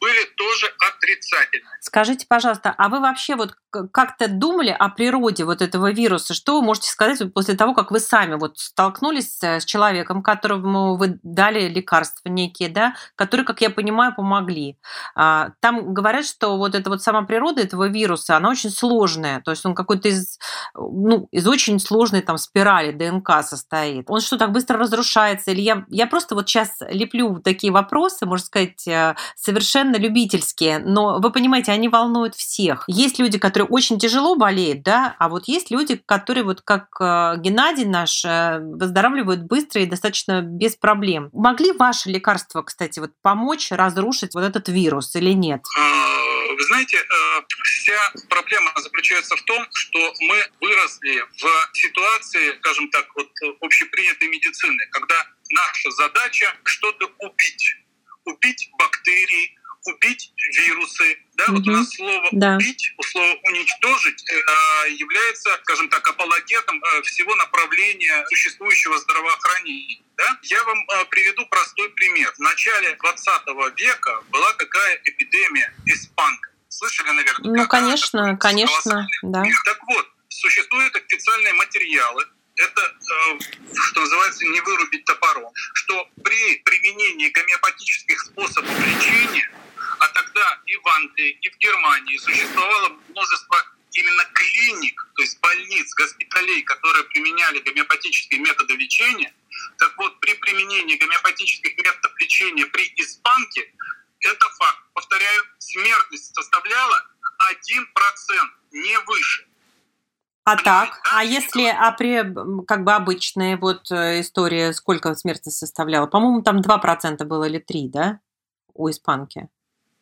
были 0.00 0.24
тоже 0.36 0.66
отрицательны. 0.78 1.66
Скажите, 1.80 2.26
пожалуйста, 2.28 2.74
а 2.76 2.88
вы 2.88 3.00
вообще 3.00 3.36
вот 3.36 3.56
как-то 3.92 4.28
думали 4.28 4.70
о 4.70 4.88
природе 4.88 5.44
вот 5.44 5.62
этого 5.62 5.92
вируса? 5.92 6.34
Что 6.34 6.58
вы 6.58 6.66
можете 6.66 6.88
сказать 6.88 7.20
после 7.32 7.54
того, 7.54 7.74
как 7.74 7.90
вы 7.90 8.00
сами 8.00 8.34
вот 8.34 8.58
столкнулись 8.58 9.42
с 9.42 9.64
человеком, 9.64 10.22
которому 10.22 10.96
вы 10.96 11.18
дали 11.22 11.68
лекарства 11.68 12.28
некие, 12.28 12.68
да, 12.68 12.94
которые, 13.14 13.44
как 13.44 13.60
я 13.60 13.70
понимаю, 13.70 14.14
помогли? 14.14 14.78
А, 15.14 15.50
там 15.60 15.92
говорят, 15.92 16.24
что 16.24 16.56
вот 16.56 16.74
эта 16.74 16.88
вот 16.90 17.02
сама 17.02 17.22
природа 17.22 17.60
этого 17.60 17.88
вируса, 17.88 18.36
она 18.36 18.50
очень 18.50 18.70
сложная, 18.70 19.40
то 19.40 19.50
есть 19.50 19.64
он 19.66 19.74
какой-то 19.74 20.08
из, 20.08 20.38
ну, 20.74 21.28
из 21.30 21.46
очень 21.46 21.78
сложной 21.78 22.22
там 22.22 22.38
спирали 22.38 22.92
ДНК 22.92 23.42
состоит. 23.42 24.06
Он 24.08 24.20
что, 24.20 24.38
так 24.38 24.52
быстро 24.52 24.78
разрушается? 24.78 25.50
Или 25.50 25.60
я, 25.60 25.84
я 25.88 26.06
просто 26.06 26.34
вот 26.34 26.48
сейчас 26.48 26.70
леплю 26.88 27.40
такие 27.40 27.72
вопросы, 27.72 28.26
можно 28.26 28.46
сказать, 28.46 28.85
совершенно 29.36 29.96
любительские, 29.96 30.78
но 30.78 31.18
вы 31.20 31.30
понимаете, 31.30 31.72
они 31.72 31.88
волнуют 31.88 32.34
всех. 32.34 32.84
Есть 32.86 33.18
люди, 33.18 33.38
которые 33.38 33.68
очень 33.68 33.98
тяжело 33.98 34.36
болеют, 34.36 34.82
да, 34.82 35.16
а 35.18 35.28
вот 35.28 35.48
есть 35.48 35.70
люди, 35.70 36.00
которые 36.06 36.44
вот 36.44 36.62
как 36.62 36.88
э, 37.00 37.34
Геннадий 37.38 37.84
наш 37.84 38.24
э, 38.24 38.58
выздоравливают 38.60 39.42
быстро 39.42 39.82
и 39.82 39.86
достаточно 39.86 40.42
без 40.42 40.76
проблем. 40.76 41.30
Могли 41.32 41.72
ваши 41.72 42.10
лекарства, 42.10 42.62
кстати, 42.62 43.00
вот 43.00 43.10
помочь 43.22 43.70
разрушить 43.70 44.34
вот 44.34 44.44
этот 44.44 44.68
вирус 44.68 45.14
или 45.16 45.32
нет? 45.32 45.62
Вы 46.56 46.62
знаете, 46.62 46.98
вся 47.64 48.12
проблема 48.28 48.72
заключается 48.76 49.36
в 49.36 49.42
том, 49.42 49.66
что 49.74 49.98
мы 50.20 50.42
выросли 50.60 51.22
в 51.38 51.76
ситуации, 51.76 52.56
скажем 52.58 52.88
так, 52.90 53.06
вот 53.14 53.28
общепринятой 53.60 54.28
медицины, 54.28 54.86
когда 54.90 55.26
наша 55.50 55.90
задача 55.90 56.54
что-то 56.64 57.10
убить 57.18 57.76
убить 58.26 58.70
бактерии, 58.78 59.56
убить 59.86 60.32
вирусы. 60.58 61.18
Да, 61.34 61.44
угу. 61.44 61.54
вот 61.54 61.68
у 61.68 61.70
нас 61.70 61.90
слово 61.90 62.28
да. 62.32 62.56
убить, 62.56 62.92
слово 63.02 63.34
уничтожить 63.44 64.24
э, 64.30 64.90
является, 64.90 65.50
скажем 65.62 65.88
так, 65.88 66.06
апологетом 66.08 66.82
э, 66.82 67.02
всего 67.02 67.34
направления 67.36 68.24
существующего 68.28 68.98
здравоохранения. 68.98 70.00
Да? 70.16 70.38
Я 70.42 70.62
вам 70.64 70.78
э, 70.78 71.04
приведу 71.10 71.46
простой 71.46 71.88
пример. 71.90 72.32
В 72.34 72.40
начале 72.40 72.96
20 72.96 73.26
века 73.78 74.22
была 74.30 74.52
какая 74.54 75.00
эпидемия 75.04 75.72
испанка. 75.86 76.50
Слышали, 76.68 77.10
наверное? 77.10 77.62
Ну, 77.62 77.68
конечно, 77.68 78.36
конечно, 78.36 79.06
да. 79.22 79.44
Так 79.64 79.78
вот, 79.86 80.06
существуют 80.28 80.94
официальные 80.96 81.54
материалы, 81.54 82.26
это, 82.56 82.80
э, 82.80 83.38
что 83.74 84.00
называется, 84.00 84.44
не 84.46 84.60
вырубить 84.60 85.04
топором, 85.04 85.52
что 85.74 86.08
при 86.24 86.56
применении 86.58 87.28
гомеопатических 87.28 88.20
способов 88.20 88.70
лечения, 88.86 89.50
а 89.98 90.08
тогда 90.08 90.60
и 90.66 90.76
в 90.76 90.88
Англии, 90.88 91.38
и 91.40 91.50
в 91.50 91.56
Германии 91.58 92.16
существовало 92.16 92.98
множество 93.08 93.62
именно 93.92 94.24
клиник, 94.34 95.08
то 95.14 95.22
есть 95.22 95.38
больниц, 95.40 95.94
госпиталей, 95.94 96.62
которые 96.62 97.04
применяли 97.04 97.60
гомеопатические 97.60 98.40
методы 98.40 98.74
лечения, 98.74 99.34
так 99.78 99.96
вот, 99.96 100.18
при 100.20 100.34
применении 100.34 100.96
гомеопатических 100.96 101.76
методов 101.78 102.12
лечения 102.20 102.66
при 102.66 102.92
испанке, 102.96 103.72
это 104.20 104.48
факт, 104.58 104.82
повторяю, 104.94 105.44
смертность 105.58 106.34
составляла 106.34 107.06
1%, 107.38 107.86
не 108.72 108.98
выше. 109.00 109.46
А 110.48 110.56
так, 110.56 111.00
а 111.12 111.24
если 111.24 111.64
а 111.66 111.90
при 111.90 112.22
как 112.66 112.84
бы 112.84 112.92
обычная 112.92 113.56
вот 113.56 113.90
э, 113.90 114.20
история, 114.20 114.72
сколько 114.72 115.12
смертность 115.16 115.58
составляла? 115.58 116.06
По-моему, 116.06 116.42
там 116.42 116.60
2% 116.60 117.24
было 117.24 117.44
или 117.48 117.58
3, 117.58 117.88
да? 117.88 118.20
У 118.72 118.88
испанки. 118.88 119.48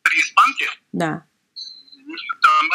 При 0.03 0.19
испанке? 0.19 0.65
Да. 0.91 1.25
Там 2.43 2.69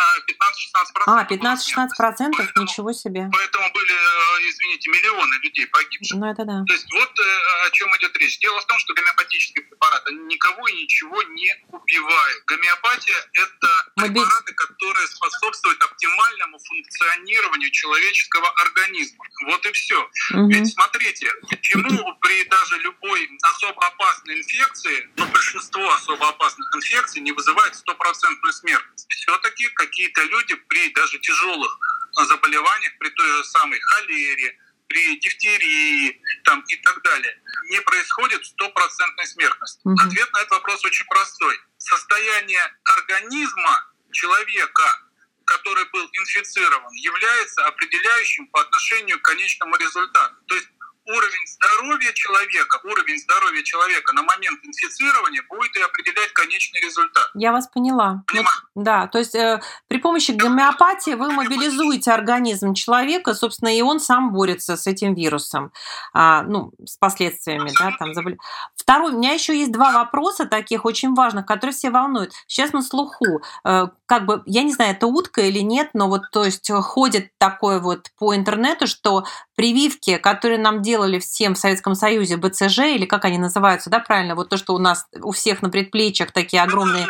15-16%. 0.98 1.04
А, 1.06 1.24
15-16%? 1.24 2.32
Ничего 2.56 2.92
себе. 2.92 3.30
Поэтому 3.32 3.64
были, 3.72 3.92
э, 3.92 4.29
извините, 4.48 4.90
миллионы 4.90 5.34
людей 5.42 5.66
погибших. 5.66 6.18
Ну, 6.18 6.30
это 6.30 6.44
да. 6.44 6.64
То 6.66 6.72
есть 6.72 6.86
вот 6.92 7.18
э, 7.18 7.66
о 7.66 7.70
чем 7.70 7.88
идет 7.96 8.16
речь. 8.16 8.38
Дело 8.38 8.60
в 8.60 8.66
том, 8.66 8.78
что 8.78 8.94
гомеопатические 8.94 9.64
препараты 9.64 10.12
никого 10.12 10.68
и 10.68 10.82
ничего 10.82 11.22
не 11.22 11.54
убивают. 11.68 12.44
Гомеопатия– 12.46 13.16
это 13.32 13.68
препараты, 13.96 14.54
которые 14.54 15.06
способствуют 15.08 15.82
оптимальному 15.82 16.58
функционированию 16.58 17.70
человеческого 17.70 18.50
организма. 18.50 19.24
Вот 19.46 19.64
и 19.66 19.72
все. 19.72 20.00
Угу. 20.32 20.48
Ведь 20.48 20.72
смотрите, 20.72 21.32
почему 21.48 22.14
при 22.20 22.44
даже 22.44 22.78
любой 22.78 23.30
особо 23.42 23.86
опасной 23.86 24.38
инфекции, 24.38 25.10
ну, 25.16 25.26
большинство 25.26 25.92
особо 25.94 26.28
опасных 26.28 26.74
инфекций 26.74 27.20
не 27.20 27.32
вызывает 27.32 27.74
стопроцентную 27.74 28.52
смертность? 28.52 29.06
Все-таки 29.08 29.68
какие-то 29.68 30.22
люди 30.22 30.54
при 30.54 30.90
даже 30.90 31.18
тяжелых 31.18 31.78
заболеваниях, 32.14 32.92
при 32.98 33.08
той 33.10 33.28
же 33.36 33.44
самой 33.44 33.80
холере, 33.80 34.58
при 34.88 35.20
дифтерии 35.20 36.20
там, 36.44 36.60
и 36.68 36.76
так 36.76 37.00
далее, 37.02 37.40
не 37.70 37.80
происходит 37.80 38.44
стопроцентной 38.44 39.26
смертности. 39.26 39.80
Угу. 39.84 39.96
Ответ 40.00 40.32
на 40.32 40.38
этот 40.38 40.50
вопрос 40.50 40.84
очень 40.84 41.06
простой. 41.06 41.56
Состояние 41.78 42.60
организма 42.84 43.92
человека, 44.10 45.02
который 45.44 45.84
был 45.92 46.08
инфицирован, 46.12 46.92
является 46.94 47.66
определяющим 47.66 48.48
по 48.48 48.60
отношению 48.60 49.20
к 49.20 49.22
конечному 49.22 49.76
результату. 49.76 50.34
То 50.48 50.54
есть 50.56 50.68
уровень 51.10 51.46
здоровья 51.46 52.12
человека, 52.12 52.80
уровень 52.84 53.18
здоровья 53.18 53.62
человека 53.62 54.12
на 54.14 54.22
момент 54.22 54.60
инфицирования 54.62 55.42
будет 55.48 55.76
и 55.76 55.80
определять 55.80 56.32
конечный 56.32 56.80
результат. 56.80 57.24
Я 57.34 57.52
вас 57.52 57.66
поняла. 57.68 58.22
Вот, 58.32 58.46
да, 58.74 59.06
то 59.08 59.18
есть 59.18 59.34
э, 59.34 59.60
при 59.88 59.98
помощи 59.98 60.30
гомеопатии 60.30 61.14
вы 61.14 61.32
мобилизуете 61.32 62.12
организм 62.12 62.74
человека, 62.74 63.34
собственно, 63.34 63.76
и 63.76 63.82
он 63.82 64.00
сам 64.00 64.32
борется 64.32 64.76
с 64.76 64.86
этим 64.86 65.14
вирусом, 65.14 65.72
а, 66.12 66.42
ну, 66.42 66.72
с 66.84 66.96
последствиями, 66.96 67.72
да, 67.78 67.92
там 67.98 68.14
забол... 68.14 68.34
Второй, 68.76 69.12
у 69.12 69.18
меня 69.18 69.32
еще 69.32 69.56
есть 69.56 69.72
два 69.72 69.92
вопроса 69.92 70.46
таких 70.46 70.84
очень 70.84 71.14
важных, 71.14 71.46
которые 71.46 71.74
все 71.74 71.90
волнуют. 71.90 72.32
Сейчас 72.46 72.72
на 72.72 72.82
слуху, 72.82 73.42
э, 73.64 73.88
как 74.06 74.26
бы, 74.26 74.42
я 74.46 74.62
не 74.62 74.72
знаю, 74.72 74.92
это 74.92 75.06
утка 75.06 75.42
или 75.42 75.60
нет, 75.60 75.90
но 75.92 76.08
вот, 76.08 76.30
то 76.32 76.44
есть 76.44 76.70
ходит 76.70 77.30
такое 77.38 77.80
вот 77.80 78.10
по 78.18 78.34
интернету, 78.34 78.86
что 78.86 79.24
прививки, 79.56 80.16
которые 80.16 80.58
нам 80.58 80.82
делали 81.00 81.18
всем 81.18 81.54
в 81.54 81.58
Советском 81.58 81.94
Союзе, 81.94 82.36
БЦЖ, 82.36 82.78
или 82.80 83.06
как 83.06 83.24
они 83.24 83.38
называются, 83.38 83.90
да, 83.90 84.00
правильно, 84.00 84.34
вот 84.34 84.50
то, 84.50 84.56
что 84.56 84.74
у 84.74 84.78
нас 84.78 85.06
у 85.22 85.32
всех 85.32 85.62
на 85.62 85.70
предплечьях 85.70 86.30
такие 86.32 86.62
огромные, 86.62 87.06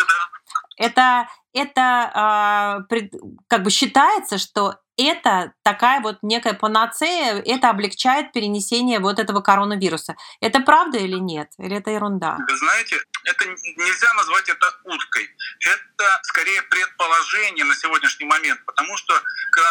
это, 0.76 1.28
это 1.52 2.86
э, 2.90 3.08
как 3.48 3.62
бы 3.62 3.70
считается, 3.70 4.38
что 4.38 4.76
это 5.04 5.52
такая 5.62 6.00
вот 6.00 6.18
некая 6.22 6.54
панацея, 6.54 7.42
это 7.44 7.70
облегчает 7.70 8.32
перенесение 8.32 8.98
вот 8.98 9.18
этого 9.18 9.40
коронавируса. 9.40 10.16
Это 10.40 10.60
правда 10.60 10.98
или 10.98 11.16
нет? 11.16 11.50
Или 11.58 11.76
это 11.76 11.90
ерунда? 11.90 12.36
Вы 12.48 12.56
знаете, 12.56 12.96
это 13.24 13.44
нельзя 13.46 14.12
назвать 14.14 14.48
это 14.48 14.66
уткой. 14.84 15.28
Это 15.60 16.20
скорее 16.22 16.62
предположение 16.62 17.64
на 17.64 17.74
сегодняшний 17.74 18.26
момент, 18.26 18.64
потому 18.66 18.96
что, 18.96 19.14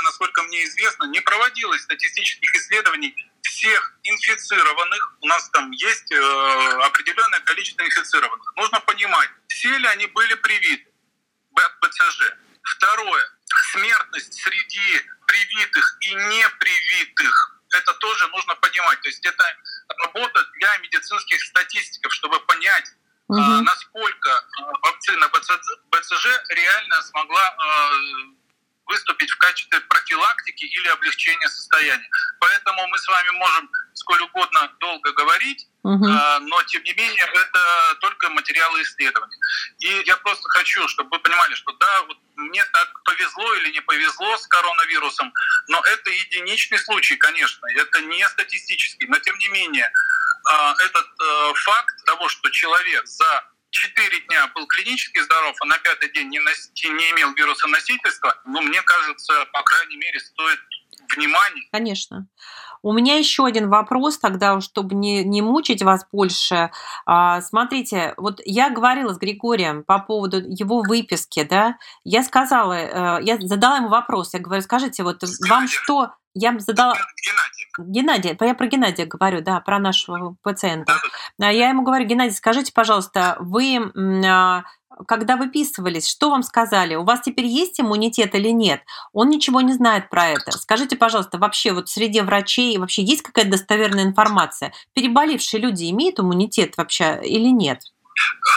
насколько 0.04 0.44
мне 0.44 0.64
известно, 0.66 1.06
не 1.06 1.20
проводилось 1.20 1.82
статистических 1.82 2.56
исследований 2.56 3.16
всех 3.42 3.94
инфицированных, 4.04 5.18
у 5.22 5.28
нас 5.28 5.50
там 5.50 5.72
есть 5.72 6.12
э, 6.12 6.80
определенное 6.84 7.40
количество 7.42 7.84
инфицированных, 7.84 8.54
нужно 8.56 8.80
понимать, 8.82 9.30
все 9.48 9.78
ли 9.78 9.88
они 9.88 10.08
были 10.08 10.36
привиты 10.36 10.86
БЦЖ. 11.82 12.34
Второе, 12.76 13.24
смертность 13.72 14.34
среди 14.34 15.02
привитых 15.26 15.98
и 16.02 16.14
непривитых, 16.14 17.56
это 17.72 17.94
тоже 17.96 18.28
нужно 18.28 18.56
понимать. 18.56 19.02
То 19.02 19.10
есть 19.10 19.26
это 19.26 19.44
работа 20.04 20.46
для 20.54 20.78
медицинских 20.78 21.42
статистиков, 21.44 22.14
чтобы 22.14 22.40
понять, 22.42 22.86
угу. 23.28 23.40
насколько 23.40 24.46
вакцина 24.82 25.30
БЦЖ 25.30 26.26
реально 26.50 27.02
смогла 27.04 27.58
выступить 28.86 29.30
в 29.30 29.38
качестве 29.38 29.80
профилактики 29.82 30.66
или 30.66 30.88
облегчения 30.88 31.48
состояния. 31.48 32.10
Поэтому 32.40 32.88
мы 32.88 32.98
с 32.98 33.08
вами 33.08 33.30
можем 33.32 33.70
сколь 33.94 34.22
угодно 34.22 34.68
долго 34.80 35.12
говорить, 35.14 35.68
угу. 35.84 36.08
но 36.08 36.64
тем 36.64 36.84
не 36.84 36.94
менее 36.94 37.24
это 37.24 37.96
только 38.02 38.30
материалы 38.30 38.82
исследований. 38.82 39.38
И 39.80 40.04
я 40.08 40.18
просто 40.18 40.50
хочу, 40.50 40.88
чтобы 40.88 41.12
вы 41.12 41.20
понимали, 41.20 41.54
что 41.54 41.72
да, 41.74 42.02
вот 42.04 42.18
мне 42.50 42.63
так 42.65 43.03
повезло 43.03 43.53
или 43.56 43.72
не 43.72 43.82
повезло 43.82 44.38
с 44.38 44.48
коронавирусом, 44.48 45.34
но 45.68 45.82
это 45.86 46.10
единичный 46.10 46.79
случай, 46.79 47.15
конечно, 47.15 47.65
это 47.75 48.01
не 48.01 48.27
статистический, 48.27 49.08
но 49.08 49.18
тем 49.20 49.38
не 49.38 49.48
менее 49.50 49.91
а, 50.46 50.74
этот 50.84 51.08
э, 51.22 51.53
факт 51.53 52.06
того, 52.06 52.27
что 52.27 52.50
человек 52.50 53.06
за 53.08 53.46
четыре 53.70 54.20
дня 54.22 54.48
был 54.56 54.65
клинически 54.68 55.20
здоров, 55.20 55.56
а 55.62 55.65
на 55.65 55.77
пятый 55.77 56.12
день 56.12 56.29
не, 56.29 56.39
носи, 56.39 56.89
не 56.89 57.12
имел 57.12 57.34
вируса 57.34 57.68
носительства, 57.68 58.39
ну, 58.46 58.62
мне 58.62 58.82
кажется, 58.82 59.46
по 59.53 59.63
крайней 59.63 59.98
мере, 59.98 60.20
стоит 60.20 60.60
внимания. 61.15 61.70
Конечно. 61.72 62.27
У 62.82 62.94
меня 62.94 63.18
еще 63.18 63.46
один 63.46 63.70
вопрос 63.70 64.18
тогда, 64.18 64.60
чтобы 64.62 64.96
не, 64.96 65.24
не 65.24 65.42
мучить 65.42 65.82
вас 65.82 66.06
больше. 66.12 66.72
А, 67.06 67.42
смотрите, 67.42 68.14
вот 68.18 68.42
я 68.46 68.70
говорила 68.70 69.14
с 69.14 69.18
Григорием 69.18 69.84
по 69.84 70.00
поводу 70.00 70.38
его 70.40 70.82
выписки, 70.82 71.44
да, 71.44 71.78
я 72.04 72.24
сказала, 72.24 72.74
э, 72.74 73.24
я 73.24 73.38
задала 73.40 73.78
ему 73.78 73.90
вопрос, 73.90 74.34
я 74.34 74.40
говорю, 74.40 74.62
скажите, 74.62 75.04
вот 75.04 75.18
Скажите. 75.18 75.50
вам 75.50 75.68
что, 75.68 76.12
я 76.34 76.58
задала... 76.60 76.94
Геннадий. 76.94 77.60
Геннадий, 77.78 78.38
я 78.40 78.56
про 78.56 78.68
Геннадия 78.68 79.06
говорю, 79.06 79.42
да, 79.42 79.60
про 79.60 79.80
нашего 79.80 80.36
пациента. 80.42 80.94
Да. 81.38 81.50
Я 81.50 81.70
ему 81.70 81.84
говорю, 81.84 82.06
Геннадий, 82.06 82.36
скажите, 82.36 82.72
пожалуйста, 82.74 83.38
вы 83.40 83.92
а, 84.26 84.64
когда 85.08 85.36
выписывались, 85.36 86.08
что 86.08 86.29
вам 86.29 86.44
сказали? 86.44 86.96
У 86.96 87.03
вас 87.03 87.22
теперь 87.22 87.46
есть 87.46 87.79
иммунитет 87.79 88.36
или 88.36 88.50
нет? 88.50 88.84
Он 89.13 89.29
ничего 89.29 89.62
не 89.62 89.74
знает 89.74 90.10
про 90.10 90.29
это. 90.29 90.51
Скажите, 90.51 90.96
пожалуйста, 90.96 91.38
вообще 91.38 91.72
вот 91.72 91.89
среди 91.89 92.22
врачей 92.22 92.77
вообще 92.77 93.03
есть 93.03 93.22
какая-то 93.22 93.51
достоверная 93.51 94.03
информация? 94.03 94.74
Переболевшие 94.94 95.62
люди 95.62 95.89
имеют 95.89 96.20
иммунитет 96.20 96.77
вообще 96.77 97.20
или 97.24 97.50
нет? 97.50 97.79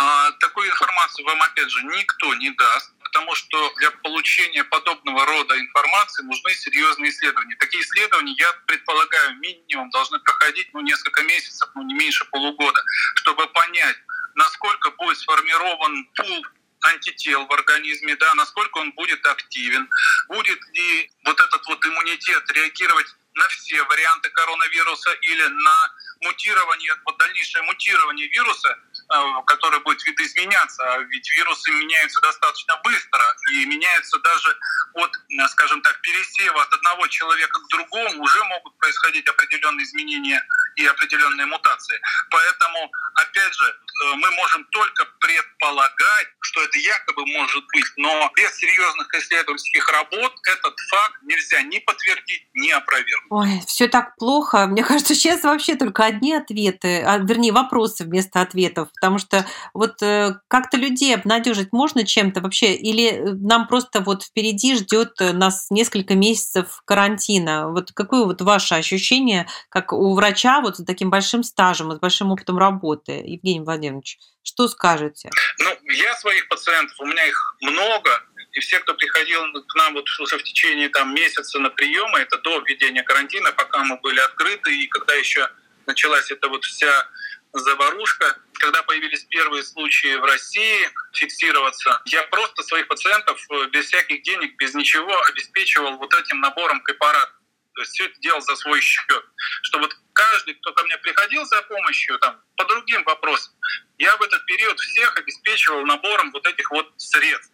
А, 0.01 0.31
такую 0.41 0.69
информацию 0.69 1.25
вам, 1.25 1.41
опять 1.43 1.71
же, 1.71 1.85
никто 1.85 2.35
не 2.35 2.51
даст, 2.51 2.93
потому 3.13 3.35
что 3.35 3.73
для 3.77 3.91
получения 3.91 4.65
подобного 4.65 5.25
рода 5.27 5.59
информации 5.59 6.25
нужны 6.25 6.55
серьезные 6.55 7.11
исследования. 7.11 7.57
Такие 7.57 7.83
исследования, 7.83 8.35
я 8.39 8.53
предполагаю, 8.67 9.39
минимум 9.39 9.91
должны 9.91 10.19
проходить 10.21 10.69
ну, 10.73 10.81
несколько 10.81 11.23
месяцев, 11.23 11.69
ну 11.75 11.83
не 11.83 11.95
меньше 11.95 12.25
полугода, 12.31 12.81
чтобы 13.17 13.47
понять, 13.49 13.97
насколько 14.35 14.91
будет 14.93 15.19
сформирован 15.19 16.07
пул 16.15 16.47
антител 16.85 17.47
в 17.47 17.53
организме, 17.53 18.17
да, 18.17 18.35
насколько 18.35 18.79
он 18.79 18.93
будет 18.93 19.25
активен, 19.27 19.89
будет 20.29 20.61
ли 20.73 21.11
вот 21.25 21.41
этот 21.41 21.67
вот 21.67 21.85
иммунитет 21.87 22.51
реагировать 22.53 23.07
на 23.35 23.49
все 23.49 23.83
варианты 23.85 24.31
коронавируса 24.31 25.11
или 25.23 25.47
на 25.47 25.95
мутирование, 26.21 26.95
вот 27.05 27.17
дальнейшее 27.19 27.63
мутирование 27.63 28.29
вируса, 28.29 28.69
э, 28.69 29.15
которое 29.47 29.79
будет 29.81 30.05
видоизменяться, 30.07 30.83
а 30.85 30.99
ведь 30.99 31.31
вирусы 31.33 31.71
меняются 31.73 32.21
достаточно 32.21 32.77
быстро 32.85 33.37
и 33.53 33.65
меняются 33.67 34.19
даже 34.19 34.57
от, 34.95 35.11
э, 35.17 35.49
скажем 35.49 35.81
так, 35.83 36.01
пересева 36.03 36.63
от 36.63 36.73
одного 36.73 37.07
человека 37.09 37.59
к 37.61 37.69
другому. 37.69 38.23
Уже 38.23 38.45
могут 38.45 38.77
происходить 38.79 39.27
определенные 39.27 39.85
изменения 39.85 40.47
и 40.77 40.87
определенные 40.87 41.47
мутации. 41.47 42.01
Поэтому, 42.31 42.91
опять 43.15 43.55
же, 43.55 43.67
э, 43.67 44.15
мы 44.17 44.31
можем 44.33 44.65
только 44.71 45.05
предполагать, 45.21 46.29
что 46.41 46.63
это 46.63 46.79
якобы 46.79 47.27
может 47.27 47.63
быть, 47.73 47.85
но 47.97 48.31
без 48.37 48.57
серьезных 48.57 49.13
исследовательских 49.15 49.89
работ 49.89 50.33
этот 50.49 50.75
факт 50.91 51.23
нельзя 51.23 51.63
ни 51.63 51.79
подтвердить, 51.79 52.47
ни 52.55 52.71
опровергнуть. 52.71 53.31
Ой, 53.31 53.61
все 53.67 53.89
так 53.89 54.17
плохо. 54.17 54.67
Мне 54.67 54.83
кажется, 54.85 55.15
сейчас 55.15 55.43
вообще 55.43 55.75
только 55.75 56.05
одни 56.05 56.35
ответы, 56.35 57.03
а, 57.03 57.19
вернее, 57.19 57.53
вопросы 57.53 58.05
вместо 58.05 58.41
ответов, 58.41 58.89
потому 58.95 59.19
что 59.19 59.47
вот 59.75 60.03
э, 60.03 60.37
как-то 60.49 60.77
людей 60.77 61.15
обнадежить 61.15 61.73
можно 61.73 62.05
чем-то 62.05 62.41
вообще, 62.41 62.75
или 62.75 63.09
э, 63.09 63.33
нам 63.35 63.67
просто 63.67 64.01
вот 64.01 64.25
впереди 64.25 64.77
ждет 64.77 65.17
нас 65.21 65.67
несколько 65.71 66.15
месяцев 66.15 66.83
карантина. 66.85 67.69
Вот 67.71 67.93
какое 67.93 68.25
вот 68.25 68.41
ваше 68.43 68.75
ощущение, 68.75 69.47
как 69.69 69.93
у 69.93 70.15
врача, 70.15 70.61
вот 70.63 70.79
с 70.79 70.85
таким 70.85 71.11
большим 71.11 71.43
стажем, 71.43 71.93
с 71.93 71.99
большим 71.99 72.33
опытом 72.33 72.59
работы, 72.59 73.13
Евгений 73.13 73.61
Владимирович, 73.61 74.19
что 74.43 74.69
скажете? 74.69 75.31
Ну, 75.59 75.79
я 75.93 76.15
своих 76.17 76.49
пациентов, 76.49 76.99
у 77.01 77.07
меня 77.07 77.25
их 77.27 77.57
много, 77.61 78.11
и 78.53 78.61
все, 78.61 78.79
кто 78.81 78.95
приходил 78.95 79.41
к 79.67 79.75
нам 79.77 79.95
вот 79.95 80.09
в 80.09 80.43
течение 80.43 80.89
там, 80.89 81.15
месяца 81.15 81.59
на 81.59 81.71
приемы, 81.71 82.19
это 82.19 82.39
до 82.39 82.59
введения 82.61 83.03
карантина, 83.03 83.53
пока 83.53 83.85
мы 83.85 83.99
были 83.99 84.21
открыты, 84.21 84.75
и 84.75 84.87
когда 84.87 85.15
еще 85.15 85.49
началась 85.87 86.31
эта 86.31 86.49
вот 86.49 86.65
вся 86.65 87.09
заварушка, 87.53 88.37
когда 88.55 88.83
появились 88.83 89.25
первые 89.25 89.63
случаи 89.63 90.17
в 90.17 90.25
России 90.25 90.89
фиксироваться, 91.13 92.01
я 92.07 92.23
просто 92.25 92.63
своих 92.63 92.89
пациентов 92.89 93.39
э, 93.51 93.67
без 93.69 93.87
всяких 93.87 94.23
денег, 94.23 94.57
без 94.57 94.75
ничего 94.75 95.21
обеспечивал 95.25 95.97
вот 95.99 96.15
этим 96.15 96.41
набором 96.41 96.83
препаратов. 96.83 97.35
То 97.75 97.81
есть 97.83 97.93
все 97.93 98.05
это 98.07 98.21
делал 98.21 98.41
за 98.41 98.55
свой 98.57 98.81
счет. 98.81 99.25
Что 99.63 99.79
вот 99.79 99.97
каждый, 100.43 100.55
кто 100.55 100.73
ко 100.73 100.85
мне 100.85 100.97
приходил 100.99 101.45
за 101.45 101.63
помощью 101.63 102.19
там, 102.19 102.41
по 102.57 102.65
другим 102.65 103.03
вопросам, 103.05 103.53
я 103.99 104.17
в 104.17 104.23
этот 104.23 104.45
период 104.47 104.79
всех 104.79 105.17
обеспечивал 105.17 105.85
набором 105.87 106.33
вот 106.33 106.47
этих 106.47 106.71
вот 106.71 106.93
средств. 106.97 107.53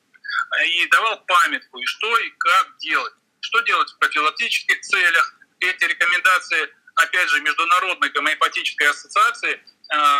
И 0.66 0.87
давал 0.87 1.20
памятку, 1.27 1.79
и 1.79 1.85
что 1.85 2.18
и 2.18 2.31
как 2.31 2.79
делать. 2.79 3.12
Что 3.40 3.61
делать 3.61 3.90
в 3.90 3.98
профилактических 3.98 4.81
целях. 4.81 5.35
Эти 5.61 5.85
рекомендации, 5.85 6.68
опять 6.94 7.29
же, 7.29 7.40
Международной 7.42 8.09
гомеопатической 8.11 8.88
ассоциации, 8.88 9.55
э, 9.55 9.61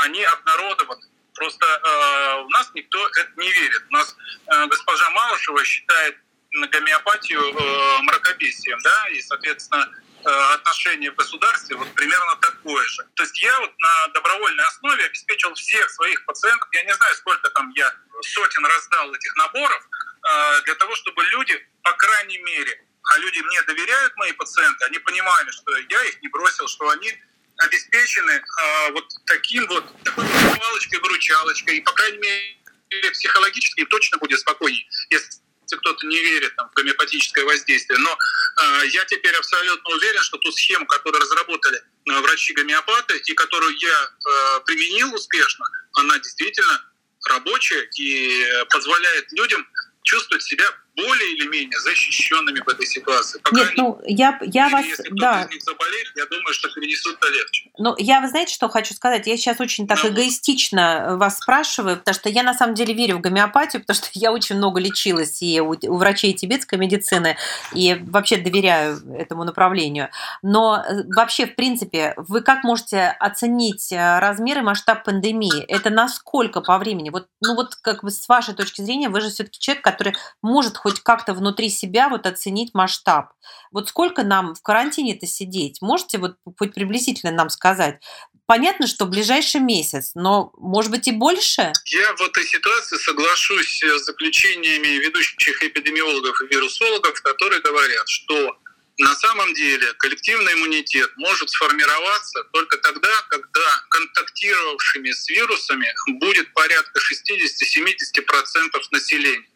они 0.05 0.23
обнародованы. 0.25 1.07
Просто 1.35 1.65
э, 1.67 2.43
у 2.43 2.49
нас 2.51 2.71
никто 2.75 3.07
это 3.09 3.31
не 3.37 3.51
верит. 3.51 3.85
У 3.89 3.93
нас 3.93 4.17
э, 4.47 4.67
госпожа 4.67 5.11
Малышева 5.11 5.65
считает 5.65 6.17
гомеопатию 6.53 7.41
э, 7.41 8.03
мракобесием, 8.03 8.79
да, 8.83 9.09
и, 9.11 9.21
соответственно, 9.23 9.89
отношение 10.25 11.11
в 11.11 11.15
государстве 11.15 11.77
вот 11.77 11.93
примерно 11.95 12.37
такое 12.37 12.85
же. 12.87 13.07
То 13.15 13.23
есть 13.23 13.41
я 13.43 13.61
вот 13.61 13.73
на 13.79 14.09
добровольной 14.09 14.65
основе 14.65 15.05
обеспечил 15.05 15.55
всех 15.55 15.89
своих 15.91 16.25
пациентов, 16.27 16.69
я 16.73 16.83
не 16.85 16.95
знаю, 16.95 17.15
сколько 17.17 17.49
там 17.51 17.71
я 17.71 17.95
сотен 18.23 18.65
раздал 18.67 19.15
этих 19.15 19.37
наборов, 19.37 19.83
э, 19.83 20.63
для 20.63 20.75
того, 20.75 20.95
чтобы 20.97 21.23
люди, 21.25 21.67
по 21.83 21.93
крайней 21.93 22.39
мере, 22.39 22.85
а 23.05 23.19
люди 23.19 23.39
мне 23.41 23.63
доверяют, 23.63 24.17
мои 24.17 24.33
пациенты, 24.33 24.85
они 24.85 24.99
понимали, 24.99 25.51
что 25.51 25.77
я 25.77 26.05
их 26.05 26.21
не 26.21 26.29
бросил, 26.29 26.69
что 26.69 26.91
они 26.91 27.13
обеспечены 27.59 28.33
э, 28.33 28.91
вот 28.93 29.09
таким 29.27 29.67
вот, 29.69 29.85
такой 30.05 30.25
палочкой-выручалочкой, 30.59 31.79
и, 31.79 31.81
по 31.81 31.93
крайней 31.93 32.19
мере, 32.19 33.11
психологически 33.13 33.85
точно 33.87 34.19
будет 34.19 34.41
спокойнее, 34.41 34.87
если 35.11 35.41
если 35.69 35.77
кто-то 35.77 36.07
не 36.07 36.19
верит 36.19 36.55
там, 36.57 36.69
в 36.71 36.75
гомеопатическое 36.75 37.45
воздействие. 37.45 37.99
Но 37.99 38.11
э, 38.11 38.87
я 38.89 39.05
теперь 39.05 39.35
абсолютно 39.35 39.95
уверен, 39.95 40.21
что 40.23 40.39
ту 40.39 40.51
схему, 40.51 40.87
которую 40.87 41.21
разработали 41.21 41.79
э, 41.79 42.21
врачи-гомеопаты 42.21 43.19
и 43.19 43.35
которую 43.35 43.77
я 43.79 43.89
э, 43.89 44.61
применил 44.65 45.15
успешно, 45.15 45.67
она 45.93 46.19
действительно 46.19 46.85
рабочая 47.29 47.87
и 47.99 48.47
позволяет 48.71 49.31
людям 49.33 49.67
чувствовать 50.05 50.43
себя 50.43 50.65
более 50.99 51.33
или 51.35 51.47
менее 51.47 51.79
защищенными 51.79 52.61
в 52.61 52.69
этой 52.69 52.87
ситуации. 52.87 53.39
По 53.39 53.55
Нет, 53.55 53.73
ну, 53.77 54.01
я, 54.05 54.39
я 54.43 54.65
мере, 54.65 54.77
вас... 54.77 54.87
Если 54.87 55.11
да. 55.13 55.43
из 55.43 55.51
них 55.51 55.63
заболеет, 55.63 56.07
я 56.17 56.27
думаю, 56.27 56.53
что 56.53 56.69
перенесут-то 56.71 57.29
легче. 57.29 57.71
Ну, 57.79 57.95
я, 57.99 58.21
вы 58.21 58.29
знаете, 58.29 58.53
что 58.53 58.69
хочу 58.69 58.95
сказать? 58.95 59.27
Я 59.27 59.37
сейчас 59.37 59.61
очень 59.61 59.87
так 59.87 60.03
ну, 60.03 60.11
эгоистично 60.11 61.17
вас 61.17 61.39
спрашиваю, 61.39 61.99
потому 61.99 62.15
что 62.15 62.29
я 62.29 62.43
на 62.43 62.55
самом 62.55 62.75
деле 62.75 62.95
верю 62.95 63.19
в 63.19 63.21
гомеопатию, 63.21 63.83
потому 63.83 63.95
что 63.95 64.09
я 64.15 64.33
очень 64.33 64.57
много 64.57 64.81
лечилась 64.81 65.41
и 65.41 65.61
у, 65.61 65.77
у 65.81 65.97
врачей 65.97 66.33
тибетской 66.33 66.79
медицины, 66.79 67.37
и 67.73 67.95
вообще 67.95 68.37
доверяю 68.37 68.99
этому 69.15 69.45
направлению. 69.45 70.09
Но 70.43 70.85
э, 70.85 71.05
вообще, 71.15 71.47
в 71.47 71.55
принципе, 71.55 72.15
вы 72.17 72.41
как 72.41 72.65
можете 72.65 73.17
оценить 73.21 73.93
э, 73.93 74.19
размер 74.19 74.59
и 74.59 74.63
масштаб 74.63 75.05
пандемии? 75.05 75.63
Это 75.65 75.91
насколько 75.91 76.61
по 76.61 76.77
времени? 76.79 77.11
Вот, 77.11 77.29
ну 77.41 77.55
вот 77.55 77.77
как 77.77 78.03
бы 78.03 78.11
с 78.11 78.29
вашей 78.29 78.55
точки 78.55 78.83
зрения, 78.83 79.09
вы 79.09 79.21
же 79.21 79.31
все-таки 79.31 79.61
человек, 79.61 79.85
который 79.85 80.17
может 80.43 80.77
хоть 80.77 80.88
хоть 80.89 81.01
как-то 81.01 81.35
внутри 81.35 81.69
себя 81.69 82.09
вот 82.09 82.27
оценить 82.27 82.73
масштаб. 82.73 83.33
Вот 83.71 83.89
сколько 83.89 84.23
нам 84.23 84.55
в 84.55 84.63
карантине-то 84.63 85.27
сидеть? 85.27 85.83
Можете 85.83 86.17
вот 86.17 86.37
хоть 86.59 86.75
приблизительно 86.75 87.33
нам 87.33 87.51
сказать? 87.51 88.01
Понятно, 88.47 88.87
что 88.87 89.05
ближайший 89.05 89.61
месяц, 89.61 90.13
но 90.15 90.51
может 90.57 90.91
быть 90.91 91.07
и 91.07 91.13
больше? 91.13 91.73
Я 91.85 92.15
в 92.17 92.23
этой 92.23 92.45
ситуации 92.45 92.97
соглашусь 92.97 93.83
с 93.83 94.05
заключениями 94.07 95.05
ведущих 95.05 95.63
эпидемиологов 95.63 96.41
и 96.41 96.47
вирусологов, 96.47 97.21
которые 97.21 97.61
говорят, 97.61 98.09
что 98.09 98.57
на 98.97 99.15
самом 99.15 99.53
деле 99.53 99.93
коллективный 99.99 100.55
иммунитет 100.55 101.11
может 101.19 101.51
сформироваться 101.51 102.43
только 102.53 102.79
тогда, 102.79 103.13
когда 103.29 103.85
контактировавшими 103.91 105.11
с 105.11 105.29
вирусами 105.29 105.93
будет 106.19 106.53
порядка 106.55 106.99
60-70% 106.99 108.71
населения. 108.91 109.47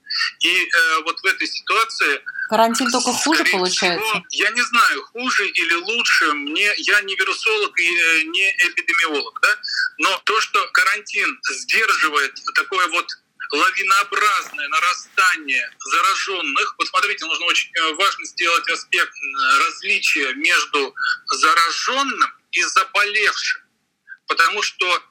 И 0.41 0.49
э, 0.49 1.01
вот 1.05 1.21
в 1.21 1.25
этой 1.25 1.47
ситуации 1.47 2.23
карантин 2.49 2.91
только 2.91 3.13
хуже 3.13 3.45
получается. 3.45 4.05
Всего, 4.05 4.25
я 4.31 4.51
не 4.51 4.63
знаю, 4.63 5.03
хуже 5.07 5.49
или 5.49 5.75
лучше. 5.75 6.33
Мне 6.33 6.71
я 6.79 7.01
не 7.03 7.15
вирусолог 7.17 7.79
и 7.79 7.97
э, 7.97 8.23
не 8.25 8.51
эпидемиолог, 8.69 9.41
да. 9.41 9.57
Но 9.99 10.21
то, 10.25 10.41
что 10.41 10.67
карантин 10.73 11.39
сдерживает 11.51 12.35
такое 12.55 12.87
вот 12.89 13.07
лавинообразное 13.53 14.69
нарастание 14.69 15.71
зараженных. 15.79 16.75
Вот 16.79 16.89
смотрите, 16.89 17.25
нужно 17.27 17.47
очень 17.47 17.71
э, 17.75 17.95
важно 17.95 18.25
сделать 18.27 18.69
аспект 18.69 19.15
различия 19.67 20.33
между 20.35 20.95
зараженным 21.27 22.31
и 22.53 22.63
заболевшим. 22.63 23.63
Потому 24.27 24.63
что 24.63 25.03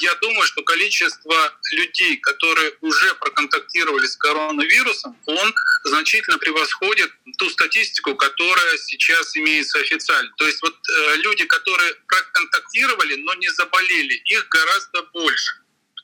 я 0.00 0.14
думаю, 0.16 0.46
что 0.46 0.62
количество 0.62 1.34
людей, 1.72 2.16
которые 2.18 2.74
уже 2.82 3.14
проконтактировали 3.14 4.06
с 4.06 4.16
коронавирусом, 4.16 5.16
он 5.26 5.54
значительно 5.84 6.38
превосходит 6.38 7.10
ту 7.38 7.48
статистику, 7.50 8.14
которая 8.14 8.76
сейчас 8.78 9.36
имеется 9.36 9.78
официально. 9.78 10.30
То 10.36 10.46
есть 10.46 10.60
вот 10.62 10.74
э, 10.74 11.16
люди, 11.16 11.44
которые 11.46 11.94
проконтактировали, 12.06 13.16
но 13.16 13.34
не 13.34 13.48
заболели, 13.48 14.14
их 14.26 14.48
гораздо 14.48 15.02
больше 15.12 15.56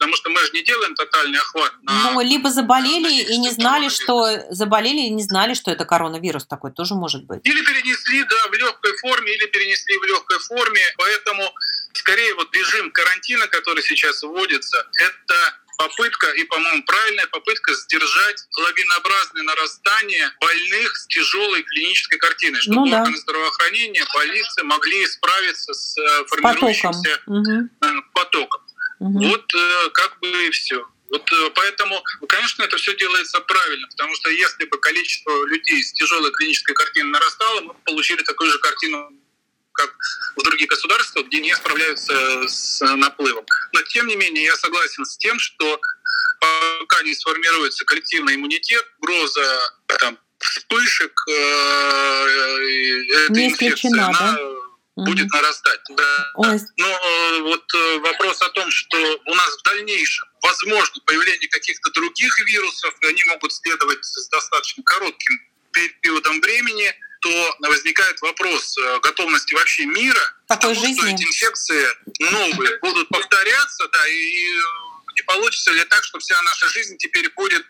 потому 0.03 0.17
что 0.17 0.31
мы 0.31 0.41
же 0.41 0.51
не 0.53 0.65
делаем 0.65 0.97
тотальный 0.97 1.38
охват. 1.38 1.73
На... 1.83 2.11
Ну, 2.11 2.21
либо 2.23 2.51
заболели 2.51 3.23
и 3.23 3.38
не 3.38 3.51
знали, 3.51 3.88
что 3.88 4.27
заболели 4.51 5.03
и 5.03 5.11
не 5.11 5.23
знали, 5.23 5.55
что 5.55 5.71
это 5.71 5.85
коронавирус 5.85 6.45
такой, 6.45 6.73
тоже 6.73 6.95
может 6.95 7.25
быть. 7.25 7.41
Или 7.45 7.62
перенесли, 7.65 8.25
да, 8.25 8.49
в 8.49 8.53
легкой 8.53 8.97
форме, 8.99 9.33
или 9.33 9.47
перенесли 9.47 9.97
в 9.99 10.03
легкой 10.03 10.41
форме, 10.41 10.81
поэтому 10.97 11.55
скорее 12.03 12.35
вот 12.35 12.55
режим 12.55 12.91
карантина, 12.91 13.47
который 13.47 13.83
сейчас 13.83 14.23
вводится, 14.23 14.87
это 14.99 15.62
попытка, 15.79 16.31
и, 16.33 16.45
по-моему, 16.45 16.83
правильная 16.85 17.27
попытка 17.29 17.75
сдержать 17.75 18.45
лавинообразное 18.57 19.43
нарастание 19.45 20.31
больных 20.41 20.97
с 20.97 21.07
тяжелой 21.07 21.62
клинической 21.62 22.19
картиной, 22.19 22.61
чтобы 22.61 22.81
ну, 22.81 22.91
да. 22.91 23.01
органы 23.01 23.17
здравоохранения, 23.17 24.05
больницы 24.15 24.65
могли 24.65 25.07
справиться 25.07 25.73
с 25.73 25.97
э, 25.99 26.25
формирующимся 26.27 27.21
потоком. 27.25 27.71
Угу. 27.81 28.03
потоком. 28.15 28.61
Угу. 29.01 29.29
Вот 29.29 29.55
э, 29.55 29.91
как 29.95 30.19
бы 30.21 30.47
и 30.47 30.51
все. 30.51 30.85
Вот 31.11 31.31
э, 31.33 31.51
поэтому, 31.55 32.03
конечно, 32.29 32.62
это 32.62 32.77
все 32.77 32.97
делается 32.97 33.41
правильно, 33.41 33.87
потому 33.88 34.15
что 34.17 34.31
если 34.31 34.65
бы 34.67 34.79
количество 34.79 35.47
людей 35.47 35.83
с 35.83 35.93
тяжелой 35.93 36.33
клинической 36.33 36.75
картиной 36.75 37.11
нарастало, 37.11 37.61
мы 37.61 37.73
бы 37.75 37.81
получили 37.85 38.23
такую 38.23 38.51
же 38.51 38.59
картину, 38.59 39.11
как 39.73 39.95
в 40.37 40.43
других 40.43 40.69
государствах, 40.69 41.27
где 41.27 41.41
не 41.41 41.55
справляются 41.55 42.49
с 42.49 42.81
наплывом. 42.97 43.45
Но 43.73 43.83
тем 43.83 44.07
не 44.07 44.17
менее, 44.17 44.45
я 44.45 44.57
согласен 44.57 45.05
с 45.05 45.17
тем, 45.17 45.39
что 45.39 45.81
пока 46.41 47.03
не 47.03 47.15
сформируется 47.15 47.85
коллективный 47.85 48.35
иммунитет, 48.35 48.85
угроза 48.99 49.61
там, 49.99 50.19
вспышек 50.39 51.13
э, 51.29 51.33
э, 51.33 53.27
этой 53.27 53.47
инфекции, 53.47 53.91
да? 53.95 54.09
она 54.09 54.39
будет 54.97 55.27
угу. 55.27 55.37
нарастать. 55.37 55.81
Да. 55.91 56.31
Ой. 56.35 56.59
Но 56.77 56.89
э, 56.89 57.41
вот 57.43 57.65
э, 57.75 57.99
вопрос 57.99 58.43
о 58.43 58.49
том, 58.51 58.71
что 58.71 58.99
у 59.27 59.35
нас 59.35 59.57
в 59.57 59.63
дальнейшем 59.63 60.29
возможно 60.43 61.01
появление 61.07 61.49
каких-то 61.49 61.91
других 61.93 62.39
вирусов, 62.47 62.95
и 63.03 63.07
они 63.07 63.23
могут 63.29 63.53
следовать 63.53 64.05
с 64.05 64.29
достаточно 64.29 64.83
коротким 64.83 65.41
периодом 65.73 66.41
времени, 66.41 66.95
то 67.23 67.57
возникает 67.61 68.21
вопрос 68.21 68.77
э, 68.79 69.01
готовности 69.01 69.55
вообще 69.55 69.87
мира 69.87 70.35
Такой 70.49 70.75
жизни. 70.75 70.99
что 70.99 71.07
эти 71.07 71.23
инфекции 71.23 71.87
новые 72.19 72.79
будут 72.81 73.09
повторяться, 73.09 73.89
да, 73.93 74.09
и 74.09 74.47
не 75.15 75.23
получится 75.27 75.71
ли 75.71 75.85
так, 75.85 76.05
что 76.05 76.19
вся 76.19 76.41
наша 76.43 76.69
жизнь 76.69 76.97
теперь 76.99 77.31
будет 77.35 77.65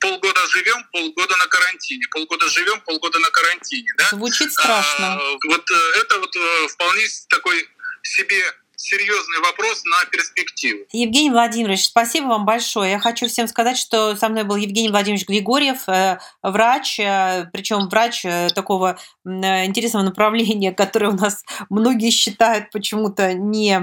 полгода 0.00 0.46
живем, 0.48 0.84
полгода 0.92 1.36
на 1.36 1.46
карантине, 1.46 2.06
полгода 2.12 2.48
живем, 2.48 2.80
полгода 2.82 3.18
на 3.18 3.30
карантине. 3.30 3.88
Да? 3.98 4.08
Звучит 4.10 4.52
страшно. 4.52 5.14
А, 5.14 5.20
вот 5.48 5.70
э, 5.70 6.00
это 6.00 6.18
вот 6.20 6.36
э, 6.36 6.68
вполне 6.68 7.04
такой 7.28 7.68
себе 8.02 8.44
серьезный 8.82 9.38
вопрос 9.40 9.84
на 9.84 10.04
перспективу. 10.10 10.80
Евгений 10.92 11.30
Владимирович, 11.30 11.86
спасибо 11.86 12.26
вам 12.26 12.44
большое. 12.44 12.92
Я 12.92 12.98
хочу 12.98 13.28
всем 13.28 13.46
сказать, 13.46 13.78
что 13.78 14.16
со 14.16 14.28
мной 14.28 14.44
был 14.44 14.56
Евгений 14.56 14.90
Владимирович 14.90 15.26
Григорьев, 15.26 15.88
э, 15.88 16.18
врач, 16.42 16.96
причем 17.52 17.88
врач 17.88 18.22
такого 18.54 18.98
интересного 19.24 20.04
направления, 20.04 20.72
которое 20.82 21.10
у 21.10 21.16
нас 21.16 21.44
многие 21.70 22.10
считают 22.10 22.70
почему-то 22.70 23.34
не 23.34 23.78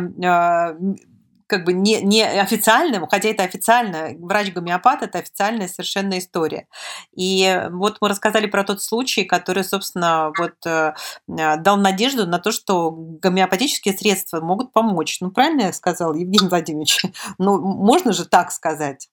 как 1.50 1.66
бы 1.66 1.74
не, 1.74 2.02
не 2.02 2.24
официальным, 2.24 3.08
хотя 3.08 3.30
это 3.30 3.44
официально, 3.44 4.12
врач-гомеопат– 4.18 5.02
это 5.04 5.18
официальная 5.18 5.68
совершенно 5.68 6.20
история. 6.20 6.68
И 7.16 7.68
вот 7.72 7.98
мы 8.02 8.10
рассказали 8.10 8.46
про 8.46 8.64
тот 8.64 8.82
случай, 8.82 9.24
который, 9.24 9.64
собственно, 9.64 10.32
вот 10.38 10.54
э, 10.66 10.94
дал 11.28 11.78
надежду 11.78 12.28
на 12.28 12.40
то, 12.40 12.52
что 12.52 12.92
гомеопатические 12.92 13.98
средства 13.98 14.42
могут 14.42 14.72
помочь. 14.72 15.18
Ну, 15.22 15.32
правильно 15.32 15.64
я 15.64 15.74
сказал, 15.74 16.14
Евгений 16.14 16.50
Владимирович? 16.50 17.06
Ну, 17.38 17.60
можно 17.60 18.12
же 18.12 18.26
так 18.26 18.52
сказать? 18.52 19.08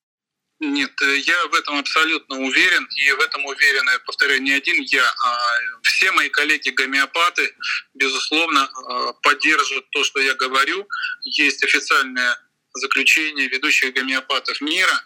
Нет, 0.59 0.93
э, 1.03 1.17
я 1.19 1.47
в 1.49 1.55
этом 1.55 1.77
абсолютно 1.77 2.39
уверен, 2.41 2.89
и 2.97 3.13
в 3.13 3.21
этом 3.21 3.45
уверен, 3.45 3.89
я 3.91 3.99
повторяю, 4.01 4.41
не 4.41 4.53
один 4.53 4.81
я, 4.85 5.05
а 5.05 5.59
все 5.83 6.11
мои 6.13 6.31
коллеги-гомеопаты, 6.31 7.55
безусловно, 7.93 8.61
э, 8.61 9.13
поддержат 9.23 9.91
то, 9.91 10.03
что 10.03 10.21
я 10.21 10.35
говорю. 10.35 10.89
Есть 11.25 11.63
официальное 11.63 12.39
заключение 12.73 13.49
ведущих 13.49 13.93
гомеопатов 13.93 14.61
мира, 14.63 15.05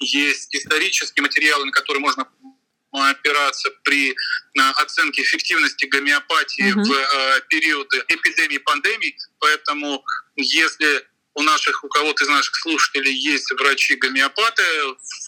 есть 0.00 0.54
исторические 0.54 1.22
материалы, 1.22 1.64
на 1.66 1.72
которые 1.72 2.00
можно 2.00 2.26
опираться 2.92 3.70
при 3.84 4.14
оценке 4.76 5.22
эффективности 5.22 5.84
гомеопатии 5.84 6.72
угу. 6.72 6.82
в 6.82 7.40
периоды 7.48 8.02
эпидемии, 8.08 8.58
пандемий. 8.58 9.16
Поэтому 9.38 10.04
если 10.34 11.06
у 11.40 11.42
наших, 11.42 11.82
у 11.84 11.88
кого-то 11.88 12.22
из 12.24 12.28
наших 12.28 12.54
слушателей 12.54 13.12
есть 13.12 13.50
врачи-гомеопаты, 13.52 14.62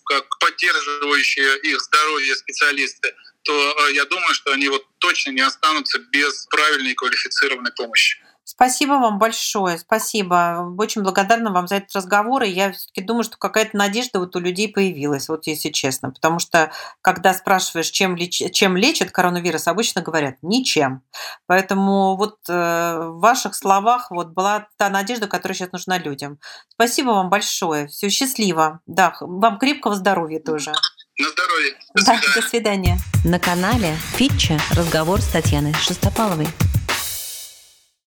как 0.05 0.25
поддерживающие 0.38 1.59
их 1.61 1.81
здоровье 1.81 2.37
специалисты, 2.37 3.14
то 3.42 3.53
э, 3.88 3.94
я 3.94 4.05
думаю, 4.05 4.35
что 4.35 4.53
они 4.53 4.68
вот 4.68 4.85
точно 4.98 5.31
не 5.31 5.40
останутся 5.40 5.98
без 5.98 6.46
правильной 6.51 6.94
квалифицированной 6.94 7.72
помощи. 7.72 8.18
Спасибо 8.54 8.92
вам 8.92 9.18
большое, 9.18 9.78
спасибо. 9.78 10.74
Очень 10.76 11.02
благодарна 11.02 11.52
вам 11.52 11.66
за 11.66 11.76
этот 11.76 11.96
разговор, 11.96 12.42
и 12.42 12.50
я 12.50 12.72
все-таки 12.72 13.00
думаю, 13.00 13.24
что 13.24 13.38
какая-то 13.38 13.74
надежда 13.78 14.18
вот 14.20 14.36
у 14.36 14.40
людей 14.40 14.70
появилась, 14.70 15.30
вот 15.30 15.46
если 15.46 15.70
честно, 15.70 16.10
потому 16.10 16.38
что 16.38 16.70
когда 17.00 17.32
спрашиваешь, 17.32 17.88
чем, 17.88 18.14
леч... 18.14 18.42
чем 18.52 18.76
лечат 18.76 19.10
коронавирус, 19.10 19.68
обычно 19.68 20.02
говорят 20.02 20.36
ничем. 20.42 21.02
Поэтому 21.46 22.14
вот 22.16 22.40
э, 22.46 22.52
в 22.52 23.20
ваших 23.20 23.54
словах 23.54 24.10
вот 24.10 24.28
была 24.28 24.68
та 24.76 24.90
надежда, 24.90 25.28
которая 25.28 25.56
сейчас 25.56 25.72
нужна 25.72 25.96
людям. 25.96 26.38
Спасибо 26.68 27.08
вам 27.08 27.30
большое, 27.30 27.86
все 27.86 28.10
счастливо, 28.10 28.80
да, 28.84 29.16
вам 29.20 29.56
крепкого 29.56 29.94
здоровья 29.94 30.40
тоже. 30.40 30.74
На 31.18 31.28
здоровье. 31.30 31.72
До 31.94 32.04
да, 32.04 32.18
свидания. 32.18 32.34
до 32.34 32.42
свидания. 32.42 32.98
На 33.24 33.38
канале 33.38 33.96
Фитча 34.16 34.58
разговор 34.76 35.22
с 35.22 35.28
Татьяной 35.28 35.72
Шестопаловой. 35.72 36.48